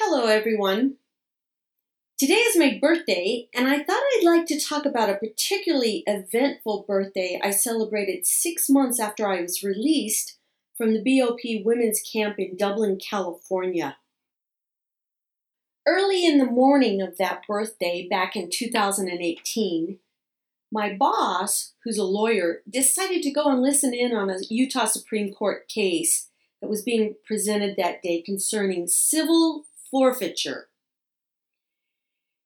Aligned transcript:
Hello, 0.00 0.26
everyone. 0.26 0.94
Today 2.20 2.34
is 2.34 2.56
my 2.56 2.78
birthday, 2.80 3.48
and 3.52 3.66
I 3.66 3.82
thought 3.82 4.00
I'd 4.00 4.22
like 4.24 4.46
to 4.46 4.60
talk 4.60 4.86
about 4.86 5.10
a 5.10 5.16
particularly 5.16 6.04
eventful 6.06 6.84
birthday 6.86 7.40
I 7.42 7.50
celebrated 7.50 8.24
six 8.24 8.70
months 8.70 9.00
after 9.00 9.26
I 9.26 9.40
was 9.40 9.64
released 9.64 10.38
from 10.76 10.94
the 10.94 11.02
BOP 11.02 11.40
Women's 11.64 12.00
Camp 12.00 12.38
in 12.38 12.56
Dublin, 12.56 13.00
California. 13.00 13.96
Early 15.84 16.24
in 16.24 16.38
the 16.38 16.46
morning 16.46 17.02
of 17.02 17.18
that 17.18 17.42
birthday, 17.48 18.06
back 18.08 18.36
in 18.36 18.50
2018, 18.50 19.98
my 20.70 20.94
boss, 20.94 21.72
who's 21.82 21.98
a 21.98 22.04
lawyer, 22.04 22.62
decided 22.70 23.20
to 23.22 23.32
go 23.32 23.50
and 23.50 23.60
listen 23.60 23.92
in 23.92 24.14
on 24.14 24.30
a 24.30 24.38
Utah 24.48 24.86
Supreme 24.86 25.34
Court 25.34 25.66
case 25.68 26.28
that 26.62 26.70
was 26.70 26.82
being 26.82 27.16
presented 27.26 27.74
that 27.76 28.00
day 28.00 28.22
concerning 28.22 28.86
civil 28.86 29.64
forfeiture. 29.90 30.68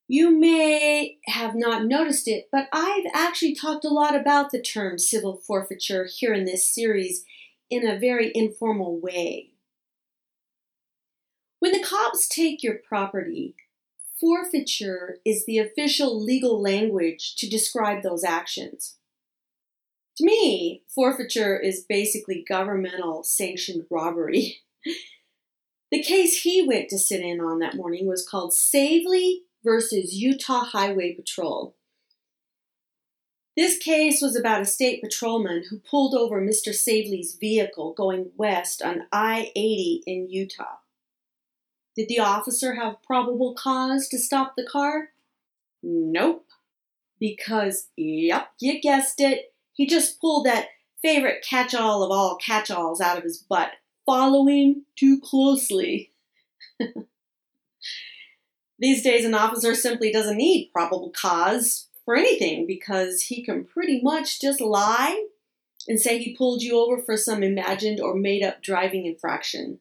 You 0.09 0.39
may 0.39 1.19
have 1.27 1.55
not 1.55 1.87
noticed 1.87 2.29
it, 2.29 2.49
but 2.53 2.69
I've 2.73 3.07
actually 3.15 3.55
talked 3.55 3.85
a 3.85 3.89
lot 3.89 4.15
about 4.15 4.51
the 4.51 4.61
term 4.61 4.99
civil 4.99 5.37
forfeiture 5.37 6.07
here 6.07 6.35
in 6.35 6.45
this 6.45 6.69
series 6.69 7.25
in 7.71 7.87
a 7.87 7.99
very 7.99 8.31
informal 8.35 9.01
way. 9.01 9.53
When 11.61 11.73
the 11.73 11.83
cops 11.83 12.29
take 12.29 12.63
your 12.63 12.75
property, 12.87 13.55
forfeiture 14.21 15.19
is 15.25 15.47
the 15.47 15.59
official 15.59 16.23
legal 16.23 16.61
language 16.61 17.37
to 17.37 17.49
describe 17.49 18.03
those 18.03 18.25
actions. 18.25 18.99
To 20.19 20.25
me, 20.25 20.83
forfeiture 20.95 21.59
is 21.59 21.87
basically 21.89 22.45
governmental 22.47 23.23
sanctioned 23.25 23.87
robbery. 23.91 24.59
The 25.93 26.03
case 26.03 26.41
he 26.41 26.67
went 26.67 26.89
to 26.89 26.99
sit 26.99 27.21
in 27.21 27.39
on 27.39 27.59
that 27.59 27.77
morning 27.77 28.07
was 28.07 28.27
called 28.27 28.55
Savely 28.55 29.43
versus 29.63 30.15
Utah 30.15 30.65
Highway 30.65 31.15
Patrol. 31.15 31.77
This 33.59 33.77
case 33.77 34.23
was 34.23 34.35
about 34.35 34.63
a 34.63 34.65
state 34.65 35.03
patrolman 35.03 35.65
who 35.69 35.79
pulled 35.79 36.15
over 36.15 36.41
Mr. 36.41 36.73
Savely's 36.73 37.37
vehicle 37.39 37.93
going 37.93 38.31
west 38.39 38.81
on 38.81 39.03
I 39.13 39.53
80 39.55 40.03
in 40.07 40.31
Utah. 40.31 40.79
Did 41.95 42.09
the 42.09 42.21
officer 42.21 42.75
have 42.75 43.03
probable 43.03 43.55
cause 43.55 44.09
to 44.09 44.19
stop 44.19 44.55
the 44.57 44.65
car? 44.67 45.11
Nope. 45.83 46.47
Because, 47.21 47.89
yep, 47.99 48.49
you 48.59 48.81
guessed 48.81 49.21
it, 49.21 49.53
he 49.75 49.87
just 49.87 50.19
pulled 50.23 50.47
that 50.47 50.69
favorite 51.03 51.45
catch 51.47 51.75
all 51.75 52.03
of 52.03 52.11
all 52.11 52.37
catch 52.37 52.71
alls 52.71 53.03
out 53.03 53.19
of 53.19 53.25
his 53.25 53.37
butt 53.37 53.73
following 54.07 54.85
too 54.97 55.21
closely. 55.21 56.13
These 58.79 59.03
days, 59.03 59.25
an 59.25 59.35
officer 59.35 59.75
simply 59.75 60.11
doesn't 60.11 60.37
need 60.37 60.71
probable 60.73 61.11
cause 61.11 61.89
for 62.05 62.17
anything 62.17 62.67
because 62.67 63.23
he 63.23 63.45
can 63.45 63.65
pretty 63.65 64.01
much 64.03 64.41
just 64.41 64.61
lie 64.61 65.27
and 65.87 66.01
say 66.01 66.19
he 66.19 66.37
pulled 66.37 66.63
you 66.63 66.79
over 66.79 67.01
for 67.01 67.17
some 67.17 67.43
imagined 67.43 68.01
or 68.01 68.15
made 68.15 68.43
up 68.43 68.63
driving 68.63 69.07
infraction. 69.07 69.79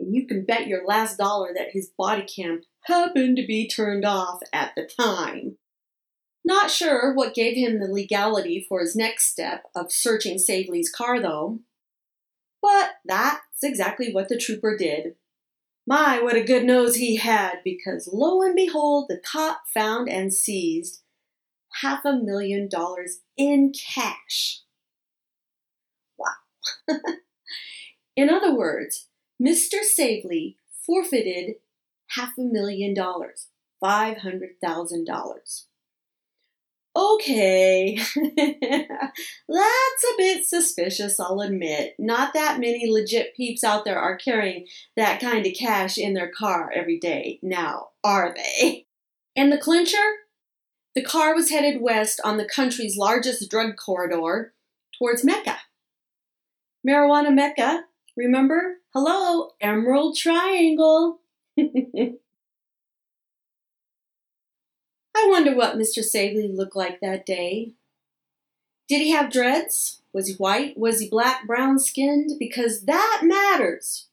And 0.00 0.14
you 0.14 0.26
can 0.26 0.44
bet 0.44 0.66
your 0.66 0.84
last 0.86 1.18
dollar 1.18 1.52
that 1.54 1.72
his 1.72 1.90
body 1.96 2.22
cam 2.22 2.62
happened 2.82 3.36
to 3.36 3.46
be 3.46 3.68
turned 3.68 4.04
off 4.04 4.40
at 4.52 4.72
the 4.76 4.84
time. 4.84 5.56
Not 6.44 6.70
sure 6.70 7.12
what 7.12 7.34
gave 7.34 7.56
him 7.56 7.78
the 7.78 7.92
legality 7.92 8.64
for 8.68 8.80
his 8.80 8.96
next 8.96 9.28
step 9.28 9.64
of 9.74 9.92
searching 9.92 10.38
Savely's 10.38 10.90
car, 10.90 11.20
though. 11.20 11.60
But 12.60 12.96
that's 13.04 13.62
exactly 13.62 14.12
what 14.12 14.28
the 14.28 14.38
trooper 14.38 14.76
did. 14.76 15.14
My, 15.86 16.20
what 16.20 16.36
a 16.36 16.44
good 16.44 16.64
nose 16.64 16.96
he 16.96 17.16
had, 17.16 17.60
because 17.64 18.10
lo 18.12 18.42
and 18.42 18.54
behold, 18.54 19.06
the 19.08 19.18
cop 19.18 19.62
found 19.72 20.08
and 20.08 20.34
seized 20.34 21.00
half 21.80 22.04
a 22.04 22.12
million 22.12 22.68
dollars 22.68 23.20
in 23.36 23.72
cash. 23.72 24.62
Wow. 26.18 26.96
in 28.16 28.28
other 28.28 28.54
words, 28.54 29.08
Mr. 29.42 29.82
Savely 29.82 30.58
forfeited 30.84 31.54
half 32.08 32.36
a 32.36 32.42
million 32.42 32.92
dollars, 32.92 33.48
$500,000. 33.82 35.64
Okay, 36.96 37.96
that's 38.16 38.96
a 39.48 40.16
bit 40.16 40.46
suspicious, 40.46 41.20
I'll 41.20 41.40
admit. 41.40 41.94
Not 41.98 42.34
that 42.34 42.58
many 42.58 42.90
legit 42.90 43.36
peeps 43.36 43.62
out 43.62 43.84
there 43.84 43.98
are 43.98 44.16
carrying 44.16 44.66
that 44.96 45.20
kind 45.20 45.46
of 45.46 45.52
cash 45.54 45.96
in 45.96 46.14
their 46.14 46.30
car 46.30 46.72
every 46.74 46.98
day 46.98 47.38
now, 47.42 47.90
are 48.02 48.34
they? 48.34 48.86
And 49.36 49.52
the 49.52 49.58
clincher? 49.58 49.96
The 50.96 51.02
car 51.04 51.34
was 51.34 51.50
headed 51.50 51.80
west 51.80 52.20
on 52.24 52.38
the 52.38 52.48
country's 52.48 52.96
largest 52.96 53.48
drug 53.48 53.76
corridor 53.76 54.54
towards 54.98 55.24
Mecca. 55.24 55.58
Marijuana 56.86 57.32
Mecca, 57.32 57.84
remember? 58.16 58.78
Hello, 58.92 59.50
Emerald 59.60 60.16
Triangle. 60.16 61.20
I 65.18 65.26
wonder 65.28 65.54
what 65.54 65.76
Mr. 65.76 66.04
Savely 66.04 66.46
looked 66.46 66.76
like 66.76 67.00
that 67.00 67.26
day. 67.26 67.72
Did 68.86 69.02
he 69.02 69.10
have 69.10 69.32
dreads? 69.32 70.00
Was 70.12 70.28
he 70.28 70.34
white? 70.34 70.78
Was 70.78 71.00
he 71.00 71.08
black, 71.08 71.44
brown 71.44 71.80
skinned? 71.80 72.38
Because 72.38 72.82
that 72.82 73.22
matters. 73.24 74.06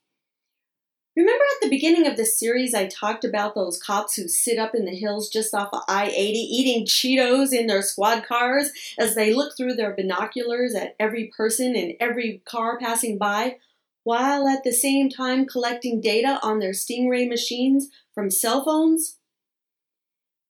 Remember 1.15 1.43
at 1.55 1.61
the 1.61 1.69
beginning 1.69 2.07
of 2.07 2.17
this 2.17 2.37
series, 2.37 2.73
I 2.73 2.87
talked 2.87 3.23
about 3.23 3.53
those 3.53 3.81
cops 3.81 4.15
who 4.15 4.27
sit 4.27 4.57
up 4.57 4.73
in 4.73 4.83
the 4.83 4.95
hills 4.95 5.29
just 5.29 5.53
off 5.53 5.69
of 5.71 5.83
I 5.87 6.07
80 6.07 6.39
eating 6.39 6.85
Cheetos 6.85 7.53
in 7.53 7.67
their 7.67 7.83
squad 7.83 8.25
cars 8.25 8.71
as 8.97 9.13
they 9.13 9.31
look 9.31 9.55
through 9.55 9.75
their 9.75 9.95
binoculars 9.95 10.73
at 10.73 10.95
every 10.99 11.31
person 11.37 11.75
in 11.75 11.95
every 11.99 12.41
car 12.45 12.79
passing 12.79 13.19
by, 13.19 13.57
while 14.03 14.47
at 14.47 14.63
the 14.63 14.73
same 14.73 15.09
time 15.09 15.45
collecting 15.45 16.01
data 16.01 16.39
on 16.41 16.59
their 16.59 16.73
Stingray 16.73 17.29
machines 17.29 17.89
from 18.13 18.31
cell 18.31 18.65
phones? 18.65 19.19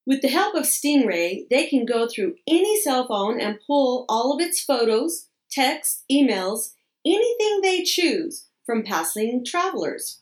With 0.07 0.21
the 0.21 0.27
help 0.27 0.55
of 0.55 0.65
Stingray, 0.65 1.49
they 1.49 1.67
can 1.67 1.85
go 1.85 2.07
through 2.07 2.35
any 2.47 2.79
cell 2.79 3.07
phone 3.07 3.39
and 3.41 3.59
pull 3.65 4.05
all 4.07 4.33
of 4.33 4.39
its 4.39 4.63
photos, 4.63 5.29
texts, 5.49 6.03
emails, 6.11 6.73
anything 7.05 7.61
they 7.61 7.83
choose 7.83 8.47
from 8.65 8.83
passing 8.83 9.43
travelers. 9.43 10.21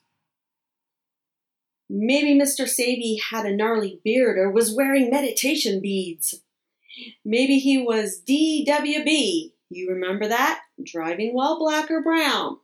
Maybe 1.89 2.33
Mr. 2.33 2.67
Savely 2.67 3.19
had 3.31 3.45
a 3.45 3.55
gnarly 3.55 3.99
beard 4.03 4.38
or 4.38 4.49
was 4.49 4.73
wearing 4.73 5.09
meditation 5.09 5.81
beads. 5.81 6.41
Maybe 7.25 7.59
he 7.59 7.77
was 7.77 8.21
DWB. 8.27 9.51
You 9.69 9.89
remember 9.89 10.27
that? 10.27 10.61
Driving 10.81 11.33
while 11.33 11.59
black 11.59 11.91
or 11.91 12.01
brown. 12.01 12.57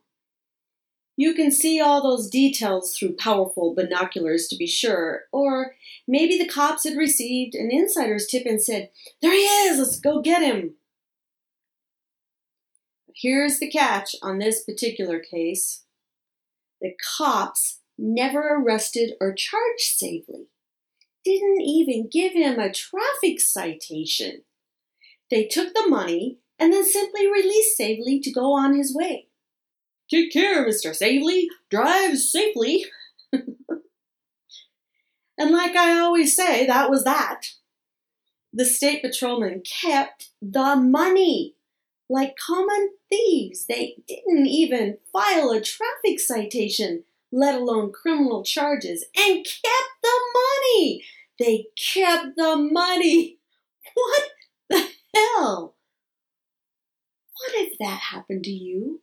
You 1.20 1.34
can 1.34 1.50
see 1.50 1.78
all 1.78 2.02
those 2.02 2.30
details 2.30 2.96
through 2.96 3.16
powerful 3.16 3.74
binoculars 3.74 4.48
to 4.48 4.56
be 4.56 4.66
sure, 4.66 5.24
or 5.32 5.74
maybe 6.08 6.38
the 6.38 6.48
cops 6.48 6.84
had 6.84 6.96
received 6.96 7.54
an 7.54 7.70
insider's 7.70 8.26
tip 8.26 8.46
and 8.46 8.58
said, 8.58 8.88
There 9.20 9.34
he 9.34 9.40
is, 9.40 9.78
let's 9.78 10.00
go 10.00 10.22
get 10.22 10.40
him. 10.40 10.76
Here's 13.14 13.58
the 13.58 13.70
catch 13.70 14.16
on 14.22 14.38
this 14.38 14.64
particular 14.64 15.18
case 15.18 15.84
the 16.80 16.94
cops 17.18 17.80
never 17.98 18.56
arrested 18.56 19.12
or 19.20 19.34
charged 19.34 19.98
Savely, 19.98 20.46
didn't 21.22 21.60
even 21.60 22.08
give 22.10 22.32
him 22.32 22.58
a 22.58 22.72
traffic 22.72 23.42
citation. 23.42 24.44
They 25.30 25.44
took 25.44 25.74
the 25.74 25.86
money 25.86 26.38
and 26.58 26.72
then 26.72 26.86
simply 26.86 27.26
released 27.30 27.76
Savely 27.76 28.20
to 28.20 28.32
go 28.32 28.54
on 28.54 28.74
his 28.74 28.96
way. 28.96 29.26
Take 30.10 30.32
care, 30.32 30.66
Mr. 30.66 30.94
Savely. 30.94 31.48
Drive 31.70 32.18
safely. 32.18 32.86
and 33.32 33.44
like 35.38 35.76
I 35.76 35.98
always 36.00 36.34
say, 36.34 36.66
that 36.66 36.90
was 36.90 37.04
that. 37.04 37.42
The 38.52 38.64
state 38.64 39.02
patrolman 39.02 39.62
kept 39.62 40.30
the 40.42 40.74
money. 40.74 41.54
Like 42.08 42.34
common 42.36 42.90
thieves, 43.08 43.66
they 43.66 43.98
didn't 44.08 44.48
even 44.48 44.98
file 45.12 45.50
a 45.52 45.60
traffic 45.60 46.18
citation, 46.18 47.04
let 47.30 47.54
alone 47.54 47.92
criminal 47.92 48.42
charges, 48.42 49.04
and 49.16 49.44
kept 49.44 49.92
the 50.02 50.20
money. 50.34 51.04
They 51.38 51.66
kept 51.76 52.36
the 52.36 52.56
money. 52.56 53.36
What 53.94 54.22
the 54.68 54.88
hell? 55.14 55.74
What 57.32 57.52
if 57.54 57.78
that 57.78 58.00
happened 58.12 58.44
to 58.44 58.50
you? 58.50 59.00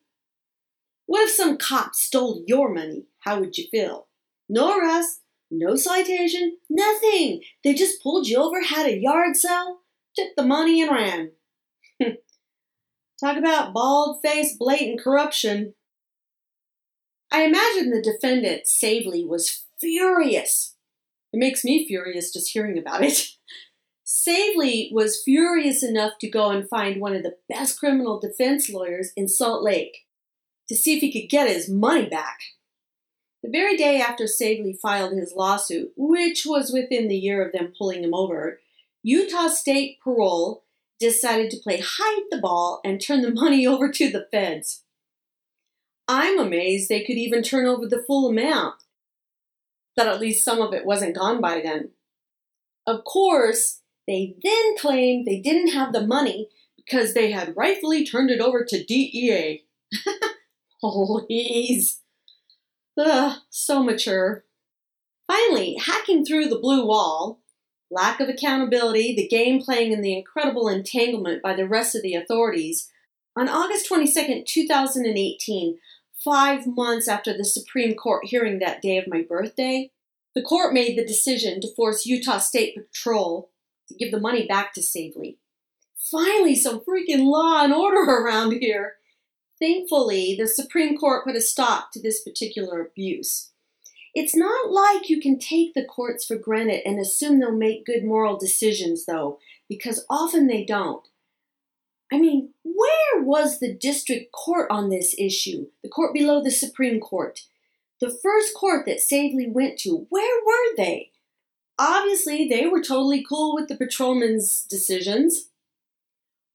What 1.08 1.24
if 1.24 1.32
some 1.32 1.58
cop 1.58 1.96
stole 1.96 2.44
your 2.46 2.74
money? 2.74 3.06
How 3.20 3.40
would 3.40 3.58
you 3.58 3.66
feel? 3.72 4.08
No 4.50 4.78
arrest, 4.78 5.22
no 5.50 5.78
citation, 5.78 6.58
nothing. 6.70 7.42
They 7.64 7.74
just 7.74 8.04
pulled 8.04 8.28
you 8.28 8.38
over, 8.38 8.62
had 8.62 8.86
a 8.86 9.00
yard 9.00 9.38
sale, 9.38 9.80
took 10.16 10.30
the 10.36 10.44
money, 10.44 10.82
and 10.82 10.92
ran. 10.92 11.32
Talk 13.20 13.38
about 13.38 13.74
bald 13.74 14.20
faced, 14.24 14.60
blatant 14.60 15.02
corruption. 15.02 15.74
I 17.32 17.44
imagine 17.44 17.90
the 17.90 18.02
defendant, 18.02 18.68
Savely, 18.68 19.26
was 19.26 19.66
furious. 19.80 20.76
It 21.32 21.38
makes 21.38 21.64
me 21.64 21.88
furious 21.88 22.34
just 22.34 22.52
hearing 22.52 22.78
about 22.78 23.04
it. 23.04 23.28
Savely 24.04 24.90
was 24.94 25.22
furious 25.24 25.84
enough 25.84 26.14
to 26.20 26.30
go 26.30 26.50
and 26.50 26.68
find 26.68 27.00
one 27.00 27.16
of 27.16 27.24
the 27.24 27.36
best 27.50 27.80
criminal 27.80 28.20
defense 28.20 28.70
lawyers 28.70 29.12
in 29.16 29.28
Salt 29.28 29.64
Lake 29.64 30.07
to 30.68 30.76
see 30.76 30.96
if 30.96 31.02
he 31.02 31.12
could 31.12 31.30
get 31.30 31.50
his 31.50 31.70
money 31.70 32.08
back. 32.08 32.40
The 33.44 33.50
very 33.50 33.78
day 33.78 34.02
after 34.02 34.28
Savely 34.28 34.74
filed 34.74 35.14
his 35.14 35.34
lawsuit, 35.36 35.94
which 35.96 36.46
was 36.46 36.72
within 36.72 37.08
the 37.08 37.18
year 37.18 37.46
of 37.46 37.54
them 37.54 37.74
pulling 37.78 38.04
him 38.04 38.14
over, 38.14 38.60
Utah 39.04 39.48
State 39.48 40.00
Patrol 40.04 40.64
decided 41.00 41.52
to 41.52 41.60
play 41.60 41.82
hide 41.84 42.24
the 42.32 42.40
ball 42.40 42.82
and 42.84 43.00
turn 43.00 43.22
the 43.22 43.32
money 43.34 43.66
over 43.66 43.90
to 43.90 44.12
the 44.12 44.28
feds. 44.32 44.84
I'm 46.08 46.40
amazed 46.40 46.90
they 46.90 47.04
could 47.04 47.18
even 47.18 47.44
turn 47.44 47.66
over 47.66 47.86
the 47.86 48.04
full 48.06 48.30
amount, 48.30 48.76
that 49.96 50.08
at 50.08 50.20
least 50.20 50.44
some 50.44 50.62
of 50.62 50.74
it 50.74 50.86
wasn't 50.86 51.16
gone 51.16 51.42
by 51.42 51.62
then. 51.62 51.92
Of 52.86 53.04
course, 53.04 53.82
they 54.08 54.36
then 54.42 54.78
claimed 54.78 55.28
they 55.28 55.40
didn't 55.40 55.74
have 55.74 55.92
the 55.92 56.08
money 56.08 56.50
because 56.78 57.14
they 57.14 57.32
had 57.32 57.58
rightfully 57.58 58.06
turned 58.06 58.32
it 58.32 58.40
over 58.40 58.64
to 58.64 58.84
DEA. 58.84 59.66
Please. 61.28 62.02
Ugh, 62.98 63.38
so 63.50 63.84
mature. 63.84 64.44
Finally, 65.28 65.78
hacking 65.80 66.26
through 66.26 66.48
the 66.48 66.60
blue 66.60 66.86
wall, 66.86 67.42
lack 67.92 68.20
of 68.20 68.30
accountability, 68.30 69.16
the 69.16 69.28
game 69.28 69.62
playing 69.62 69.94
and 69.94 70.04
the 70.04 70.18
incredible 70.18 70.68
entanglement 70.68 71.44
by 71.44 71.54
the 71.54 71.68
rest 71.68 71.96
of 71.96 72.02
the 72.02 72.16
authorities, 72.16 72.90
on 73.36 73.50
August 73.50 73.88
22, 73.88 74.44
2018, 74.48 75.78
five 76.24 76.66
months 76.66 77.08
after 77.08 77.38
the 77.38 77.46
Supreme 77.46 77.94
Court 77.94 78.26
hearing 78.26 78.60
that 78.60 78.82
day 78.82 78.98
of 78.98 79.08
my 79.08 79.22
birthday, 79.22 79.92
the 80.34 80.42
court 80.42 80.74
made 80.74 80.98
the 80.98 81.06
decision 81.06 81.62
to 81.62 81.74
force 81.76 82.06
Utah 82.06 82.40
State 82.40 82.76
Patrol 82.76 83.52
to 83.88 83.96
give 83.96 84.12
the 84.12 84.20
money 84.20 84.48
back 84.48 84.74
to 84.74 84.82
Savely. 84.82 85.38
Finally, 85.96 86.56
some 86.56 86.80
freaking 86.80 87.26
law 87.26 87.64
and 87.64 87.74
order 87.74 88.02
around 88.10 88.54
here. 88.54 88.94
Thankfully, 89.60 90.36
the 90.38 90.48
Supreme 90.48 90.98
Court 90.98 91.26
put 91.26 91.36
a 91.36 91.42
stop 91.42 91.92
to 91.92 92.02
this 92.02 92.22
particular 92.22 92.82
abuse. 92.82 93.52
It's 94.14 94.36
not 94.36 94.72
like 94.72 95.10
you 95.10 95.20
can 95.20 95.38
take 95.38 95.74
the 95.74 95.86
courts 95.86 96.26
for 96.26 96.38
granted 96.38 96.82
and 96.86 97.00
assume 97.00 97.40
they'll 97.40 97.52
make 97.52 97.86
good 97.86 98.04
moral 98.04 98.38
decisions, 98.38 99.06
though, 99.06 99.40
because 99.68 100.06
often 100.10 100.48
they 100.48 100.64
don't. 100.64 101.08
I 102.12 102.20
mean, 102.20 102.50
where 102.64 103.24
was 103.24 103.60
the 103.60 103.74
district 103.74 104.32
court 104.32 104.68
on 104.72 104.90
this 104.90 105.14
issue? 105.18 105.68
The 105.84 105.90
court 105.90 106.14
below 106.14 106.42
the 106.42 106.52
Supreme 106.52 107.00
Court. 107.00 107.42
The 108.00 108.10
first 108.10 108.54
court 108.56 108.86
that 108.86 109.02
Savely 109.02 109.48
went 109.48 109.78
to, 109.80 110.06
where 110.10 110.42
were 110.46 110.76
they? 110.78 111.12
Obviously, 111.80 112.48
they 112.48 112.66
were 112.66 112.82
totally 112.82 113.24
cool 113.28 113.54
with 113.54 113.68
the 113.68 113.76
patrolman's 113.76 114.66
decisions. 114.70 115.50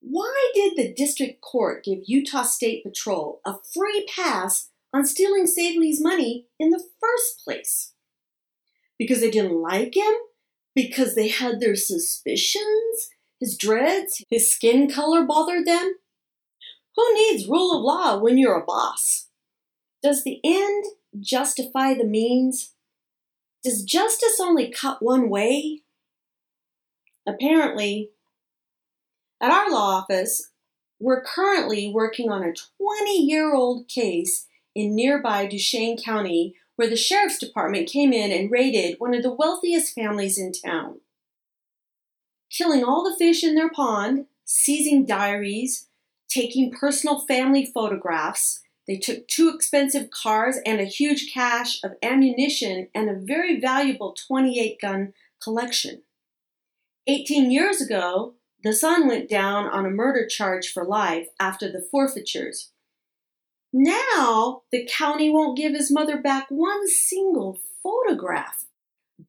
Why 0.04 0.50
did 0.52 0.76
the 0.76 0.92
district 0.92 1.40
court 1.40 1.84
give 1.84 2.00
Utah 2.06 2.42
State 2.42 2.82
Patrol 2.82 3.40
a 3.46 3.54
free 3.72 4.04
pass 4.14 4.70
on 4.92 5.06
stealing 5.06 5.46
Savely's 5.46 6.02
money 6.02 6.48
in 6.58 6.70
the 6.70 6.82
first 7.00 7.40
place? 7.44 7.94
Because 8.98 9.20
they 9.20 9.30
didn't 9.30 9.62
like 9.62 9.96
him? 9.96 10.12
Because 10.74 11.14
they 11.14 11.28
had 11.28 11.60
their 11.60 11.76
suspicions? 11.76 13.10
His 13.38 13.56
dreads? 13.56 14.24
His 14.28 14.52
skin 14.52 14.90
color 14.90 15.24
bothered 15.24 15.66
them? 15.66 15.94
Who 16.96 17.14
needs 17.14 17.48
rule 17.48 17.76
of 17.76 17.84
law 17.84 18.18
when 18.18 18.38
you're 18.38 18.58
a 18.58 18.64
boss? 18.64 19.28
Does 20.02 20.24
the 20.24 20.40
end 20.42 20.84
justify 21.20 21.94
the 21.94 22.04
means? 22.04 22.74
Does 23.62 23.84
justice 23.84 24.40
only 24.40 24.68
cut 24.68 25.00
one 25.00 25.30
way? 25.30 25.82
Apparently, 27.26 28.10
at 29.42 29.50
our 29.50 29.70
law 29.70 29.96
office, 29.96 30.50
we're 31.00 31.24
currently 31.24 31.90
working 31.92 32.30
on 32.30 32.44
a 32.44 32.54
20 32.78 33.22
year 33.22 33.54
old 33.54 33.88
case 33.88 34.46
in 34.74 34.94
nearby 34.94 35.46
Duchesne 35.46 35.98
County 35.98 36.54
where 36.76 36.88
the 36.88 36.96
sheriff's 36.96 37.38
department 37.38 37.88
came 37.88 38.12
in 38.12 38.30
and 38.30 38.50
raided 38.50 38.98
one 38.98 39.14
of 39.14 39.22
the 39.22 39.32
wealthiest 39.32 39.94
families 39.94 40.38
in 40.38 40.52
town. 40.52 41.00
Killing 42.50 42.84
all 42.84 43.04
the 43.04 43.16
fish 43.16 43.44
in 43.44 43.54
their 43.54 43.70
pond, 43.70 44.26
seizing 44.44 45.04
diaries, 45.04 45.88
taking 46.28 46.70
personal 46.70 47.20
family 47.20 47.66
photographs, 47.66 48.60
they 48.86 48.96
took 48.96 49.28
two 49.28 49.48
expensive 49.48 50.10
cars 50.10 50.58
and 50.64 50.80
a 50.80 50.84
huge 50.84 51.32
cache 51.32 51.82
of 51.84 51.92
ammunition 52.02 52.88
and 52.94 53.08
a 53.08 53.14
very 53.14 53.60
valuable 53.60 54.14
28 54.26 54.80
gun 54.80 55.12
collection. 55.42 56.02
18 57.06 57.50
years 57.50 57.80
ago, 57.80 58.34
the 58.62 58.72
son 58.72 59.08
went 59.08 59.28
down 59.28 59.66
on 59.66 59.84
a 59.84 59.90
murder 59.90 60.26
charge 60.26 60.72
for 60.72 60.84
life 60.84 61.28
after 61.40 61.70
the 61.70 61.80
forfeitures. 61.90 62.70
Now, 63.72 64.62
the 64.70 64.86
county 64.86 65.30
won't 65.30 65.56
give 65.56 65.74
his 65.74 65.90
mother 65.90 66.20
back 66.20 66.46
one 66.50 66.86
single 66.86 67.58
photograph, 67.82 68.66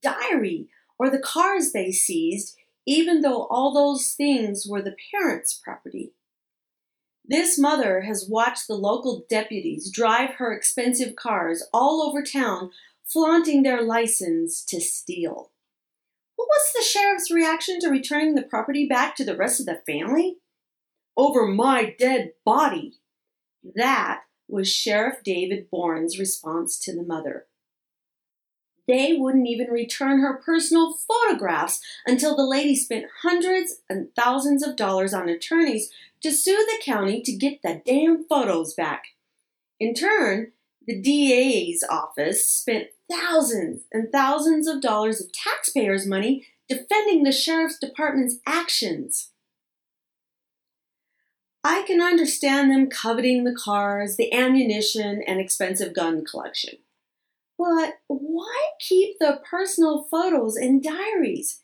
diary, 0.01 0.67
or 0.99 1.09
the 1.09 1.19
cars 1.19 1.71
they 1.71 1.91
seized, 1.91 2.55
even 2.85 3.21
though 3.21 3.45
all 3.45 3.73
those 3.73 4.11
things 4.11 4.67
were 4.67 4.81
the 4.81 4.95
parents' 5.11 5.53
property. 5.53 6.11
This 7.25 7.57
mother 7.57 8.01
has 8.01 8.27
watched 8.29 8.67
the 8.67 8.75
local 8.75 9.25
deputies 9.29 9.89
drive 9.89 10.31
her 10.31 10.51
expensive 10.51 11.15
cars 11.15 11.63
all 11.73 12.01
over 12.01 12.21
town, 12.21 12.71
flaunting 13.05 13.63
their 13.63 13.81
license 13.81 14.61
to 14.65 14.81
steal. 14.81 15.52
What 16.43 16.59
was 16.59 16.73
the 16.75 16.83
sheriff's 16.83 17.31
reaction 17.31 17.79
to 17.79 17.89
returning 17.89 18.35
the 18.35 18.41
property 18.41 18.85
back 18.85 19.15
to 19.15 19.23
the 19.23 19.37
rest 19.37 19.61
of 19.61 19.65
the 19.65 19.81
family? 19.87 20.39
Over 21.15 21.47
my 21.47 21.95
dead 21.97 22.33
body. 22.43 22.95
That 23.75 24.23
was 24.49 24.69
Sheriff 24.69 25.23
David 25.23 25.69
Boren's 25.71 26.19
response 26.19 26.77
to 26.79 26.93
the 26.93 27.03
mother. 27.03 27.45
They 28.89 29.13
wouldn't 29.13 29.47
even 29.47 29.67
return 29.67 30.19
her 30.19 30.41
personal 30.45 30.93
photographs 30.93 31.79
until 32.05 32.35
the 32.35 32.45
lady 32.45 32.75
spent 32.75 33.05
hundreds 33.21 33.75
and 33.89 34.13
thousands 34.13 34.63
of 34.63 34.75
dollars 34.75 35.13
on 35.13 35.29
attorneys 35.29 35.89
to 36.21 36.31
sue 36.31 36.57
the 36.57 36.83
county 36.83 37.21
to 37.21 37.31
get 37.31 37.61
the 37.63 37.81
damn 37.85 38.25
photos 38.25 38.73
back. 38.73 39.03
In 39.79 39.93
turn, 39.93 40.51
the 40.85 40.99
DA's 40.99 41.85
office 41.89 42.45
spent 42.45 42.87
thousands 43.13 43.83
and 43.91 44.11
thousands 44.11 44.67
of 44.67 44.81
dollars 44.81 45.21
of 45.21 45.31
taxpayers' 45.31 46.07
money 46.07 46.47
defending 46.67 47.23
the 47.23 47.31
sheriff's 47.31 47.77
department's 47.77 48.37
actions. 48.45 49.29
I 51.63 51.83
can 51.83 52.01
understand 52.01 52.71
them 52.71 52.89
coveting 52.89 53.43
the 53.43 53.55
cars, 53.55 54.17
the 54.17 54.33
ammunition, 54.33 55.23
and 55.25 55.39
expensive 55.39 55.93
gun 55.93 56.25
collection. 56.25 56.79
But 57.57 57.99
why 58.07 58.71
keep 58.79 59.19
the 59.19 59.39
personal 59.49 60.03
photos 60.09 60.55
and 60.55 60.83
diaries? 60.83 61.61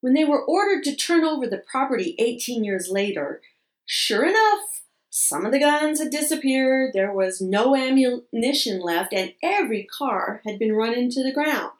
When 0.00 0.14
they 0.14 0.24
were 0.24 0.44
ordered 0.44 0.82
to 0.84 0.96
turn 0.96 1.24
over 1.24 1.46
the 1.46 1.58
property 1.58 2.14
18 2.18 2.64
years 2.64 2.88
later, 2.90 3.40
sure 3.84 4.24
enough, 4.24 4.82
some 5.18 5.46
of 5.46 5.52
the 5.52 5.58
guns 5.58 5.98
had 5.98 6.10
disappeared, 6.10 6.90
there 6.92 7.10
was 7.10 7.40
no 7.40 7.74
ammunition 7.74 8.80
left, 8.80 9.14
and 9.14 9.32
every 9.42 9.82
car 9.84 10.42
had 10.44 10.58
been 10.58 10.74
run 10.74 10.92
into 10.92 11.22
the 11.22 11.32
ground. 11.32 11.72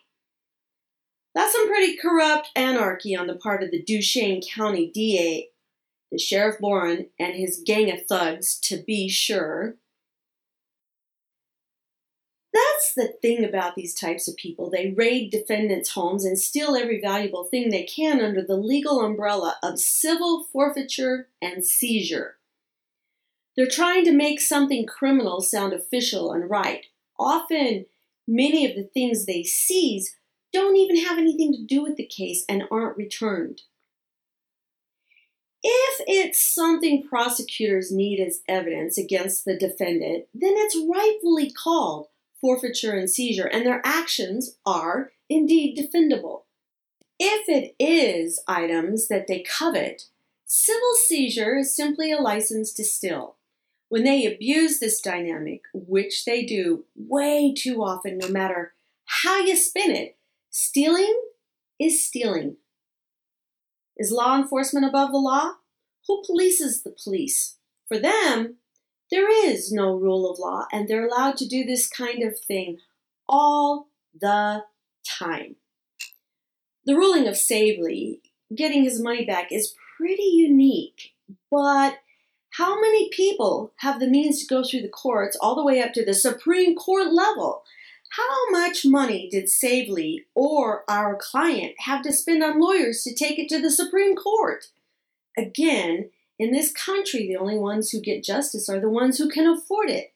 That's 1.34 1.52
some 1.52 1.68
pretty 1.68 1.98
corrupt 1.98 2.48
anarchy 2.56 3.14
on 3.14 3.26
the 3.26 3.34
part 3.36 3.62
of 3.62 3.70
the 3.70 3.82
Duchesne 3.82 4.40
County 4.40 4.90
DA, 4.90 5.50
the 6.10 6.18
Sheriff 6.18 6.58
Boren, 6.58 7.10
and 7.18 7.34
his 7.34 7.62
gang 7.62 7.92
of 7.92 8.06
thugs, 8.06 8.58
to 8.60 8.78
be 8.78 9.06
sure. 9.06 9.74
That's 12.54 12.94
the 12.96 13.08
thing 13.20 13.44
about 13.44 13.74
these 13.74 13.92
types 13.92 14.28
of 14.28 14.36
people. 14.36 14.70
They 14.70 14.94
raid 14.96 15.30
defendants' 15.30 15.90
homes 15.90 16.24
and 16.24 16.38
steal 16.38 16.74
every 16.74 17.02
valuable 17.02 17.44
thing 17.44 17.68
they 17.68 17.84
can 17.84 18.18
under 18.18 18.42
the 18.42 18.56
legal 18.56 19.04
umbrella 19.04 19.56
of 19.62 19.78
civil 19.78 20.44
forfeiture 20.50 21.28
and 21.42 21.66
seizure. 21.66 22.35
They're 23.56 23.66
trying 23.66 24.04
to 24.04 24.12
make 24.12 24.40
something 24.40 24.86
criminal 24.86 25.40
sound 25.40 25.72
official 25.72 26.32
and 26.32 26.48
right. 26.50 26.86
Often, 27.18 27.86
many 28.28 28.68
of 28.68 28.76
the 28.76 28.84
things 28.84 29.24
they 29.24 29.42
seize 29.42 30.16
don't 30.52 30.76
even 30.76 31.04
have 31.04 31.18
anything 31.18 31.52
to 31.52 31.64
do 31.64 31.82
with 31.82 31.96
the 31.96 32.06
case 32.06 32.44
and 32.48 32.64
aren't 32.70 32.96
returned. 32.96 33.62
If 35.62 36.02
it's 36.06 36.40
something 36.40 37.02
prosecutors 37.08 37.90
need 37.90 38.20
as 38.20 38.42
evidence 38.46 38.98
against 38.98 39.44
the 39.44 39.56
defendant, 39.56 40.26
then 40.34 40.54
it's 40.56 40.78
rightfully 40.88 41.50
called 41.50 42.08
forfeiture, 42.40 42.92
and 42.92 43.10
seizure, 43.10 43.46
and 43.46 43.66
their 43.66 43.80
actions 43.84 44.56
are 44.64 45.12
indeed 45.28 45.76
defendable. 45.76 46.42
If 47.18 47.48
it 47.48 47.74
is 47.82 48.40
items 48.46 49.08
that 49.08 49.26
they 49.26 49.40
covet, 49.42 50.04
civil 50.44 50.94
seizure 50.94 51.56
is 51.56 51.74
simply 51.74 52.12
a 52.12 52.20
license 52.20 52.72
to 52.74 52.84
steal. 52.84 53.35
When 53.88 54.04
they 54.04 54.26
abuse 54.26 54.78
this 54.78 55.00
dynamic, 55.00 55.62
which 55.72 56.24
they 56.24 56.44
do 56.44 56.86
way 56.96 57.54
too 57.56 57.82
often, 57.82 58.18
no 58.18 58.28
matter 58.28 58.74
how 59.04 59.38
you 59.38 59.56
spin 59.56 59.92
it, 59.92 60.16
stealing 60.50 61.20
is 61.78 62.04
stealing. 62.04 62.56
Is 63.96 64.10
law 64.10 64.36
enforcement 64.36 64.86
above 64.86 65.12
the 65.12 65.18
law? 65.18 65.52
Who 66.06 66.22
polices 66.28 66.82
the 66.82 66.94
police? 67.02 67.56
For 67.88 67.98
them, 67.98 68.56
there 69.10 69.30
is 69.30 69.72
no 69.72 69.94
rule 69.94 70.30
of 70.30 70.38
law, 70.38 70.66
and 70.72 70.88
they're 70.88 71.06
allowed 71.06 71.36
to 71.38 71.46
do 71.46 71.64
this 71.64 71.88
kind 71.88 72.22
of 72.22 72.38
thing 72.38 72.78
all 73.28 73.88
the 74.18 74.64
time. 75.06 75.56
The 76.84 76.94
ruling 76.94 77.28
of 77.28 77.36
Savely, 77.36 78.20
getting 78.54 78.82
his 78.84 79.00
money 79.00 79.24
back, 79.24 79.52
is 79.52 79.74
pretty 79.96 80.24
unique, 80.24 81.14
but 81.50 81.98
how 82.56 82.80
many 82.80 83.10
people 83.10 83.72
have 83.76 84.00
the 84.00 84.08
means 84.08 84.40
to 84.40 84.46
go 84.46 84.64
through 84.64 84.80
the 84.80 84.88
courts 84.88 85.36
all 85.38 85.54
the 85.54 85.64
way 85.64 85.82
up 85.82 85.92
to 85.92 86.04
the 86.04 86.14
Supreme 86.14 86.74
Court 86.74 87.12
level? 87.12 87.64
How 88.10 88.50
much 88.50 88.86
money 88.86 89.28
did 89.30 89.50
Savely 89.50 90.24
or 90.34 90.84
our 90.88 91.18
client 91.20 91.74
have 91.80 92.00
to 92.02 92.14
spend 92.14 92.42
on 92.42 92.58
lawyers 92.58 93.02
to 93.02 93.14
take 93.14 93.38
it 93.38 93.50
to 93.50 93.60
the 93.60 93.70
Supreme 93.70 94.16
Court? 94.16 94.68
Again, 95.36 96.08
in 96.38 96.50
this 96.50 96.72
country, 96.72 97.26
the 97.26 97.36
only 97.36 97.58
ones 97.58 97.90
who 97.90 98.00
get 98.00 98.24
justice 98.24 98.70
are 98.70 98.80
the 98.80 98.88
ones 98.88 99.18
who 99.18 99.28
can 99.28 99.46
afford 99.46 99.90
it. 99.90 100.14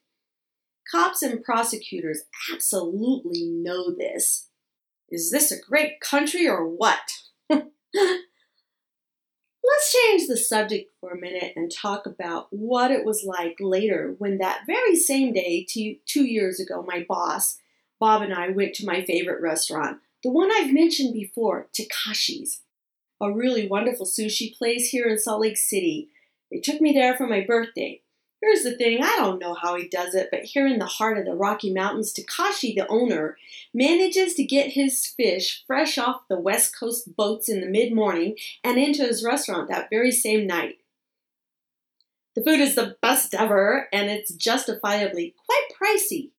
Cops 0.91 1.21
and 1.21 1.45
prosecutors 1.45 2.23
absolutely 2.51 3.45
know 3.45 3.95
this. 3.95 4.47
Is 5.11 5.31
this 5.31 5.53
a 5.53 5.61
great 5.61 6.01
country 6.01 6.49
or 6.49 6.67
what? 6.67 7.19
Let's 9.71 9.93
change 9.93 10.27
the 10.27 10.37
subject 10.37 10.91
for 11.00 11.12
a 11.12 11.21
minute 11.21 11.53
and 11.55 11.71
talk 11.71 12.05
about 12.05 12.49
what 12.50 12.91
it 12.91 13.05
was 13.05 13.25
like 13.25 13.57
later 13.61 14.15
when 14.19 14.39
that 14.39 14.62
very 14.67 14.97
same 14.97 15.33
day, 15.33 15.65
two, 15.69 15.97
two 16.07 16.25
years 16.25 16.59
ago, 16.59 16.85
my 16.87 17.07
boss, 17.09 17.59
Bob, 18.00 18.23
and 18.23 18.35
I 18.35 18.49
went 18.49 18.75
to 18.75 18.87
my 18.87 19.05
favorite 19.05 19.41
restaurant, 19.41 19.99
the 20.25 20.31
one 20.31 20.50
I've 20.50 20.73
mentioned 20.73 21.15
before, 21.15 21.69
Takashi's, 21.73 22.62
a 23.21 23.31
really 23.33 23.69
wonderful 23.69 24.07
sushi 24.07 24.57
place 24.57 24.89
here 24.89 25.07
in 25.07 25.19
Salt 25.19 25.43
Lake 25.43 25.57
City. 25.57 26.09
They 26.50 26.59
took 26.59 26.81
me 26.81 26.93
there 26.93 27.15
for 27.15 27.27
my 27.27 27.45
birthday. 27.47 28.00
Here's 28.43 28.63
the 28.63 28.75
thing 28.75 29.03
I 29.03 29.17
don't 29.17 29.39
know 29.39 29.55
how 29.55 29.77
he 29.77 29.87
does 29.87 30.15
it, 30.15 30.29
but 30.31 30.45
here 30.45 30.67
in 30.67 30.79
the 30.79 30.87
heart 30.87 31.19
of 31.19 31.27
the 31.27 31.35
Rocky 31.35 31.73
Mountains, 31.73 32.15
Takashi, 32.15 32.75
the 32.75 32.87
owner, 32.89 33.37
manages 33.75 34.35
to 34.35 34.45
get 34.45 34.73
his 34.73 35.07
fish 35.07 35.63
fresh 35.67 35.99
off 35.99 36.23
the 36.29 36.41
West 36.41 36.79
Coast 36.79 37.15
boats 37.17 37.51
in 37.51 37.61
the 37.61 37.67
mid 37.67 37.93
morning 37.93 38.37
and 38.65 38.79
into 38.79 39.03
his 39.03 39.23
restaurant 39.23 39.69
that 39.69 39.91
very 39.91 40.11
same 40.11 40.47
night. 40.47 40.79
The 42.35 42.43
food 42.43 42.61
is 42.61 42.77
the 42.77 42.97
best 43.03 43.35
ever, 43.35 43.89
and 43.93 44.09
it's 44.09 44.33
justifiably 44.33 45.35
quite 45.47 45.69
pricey. 45.79 46.31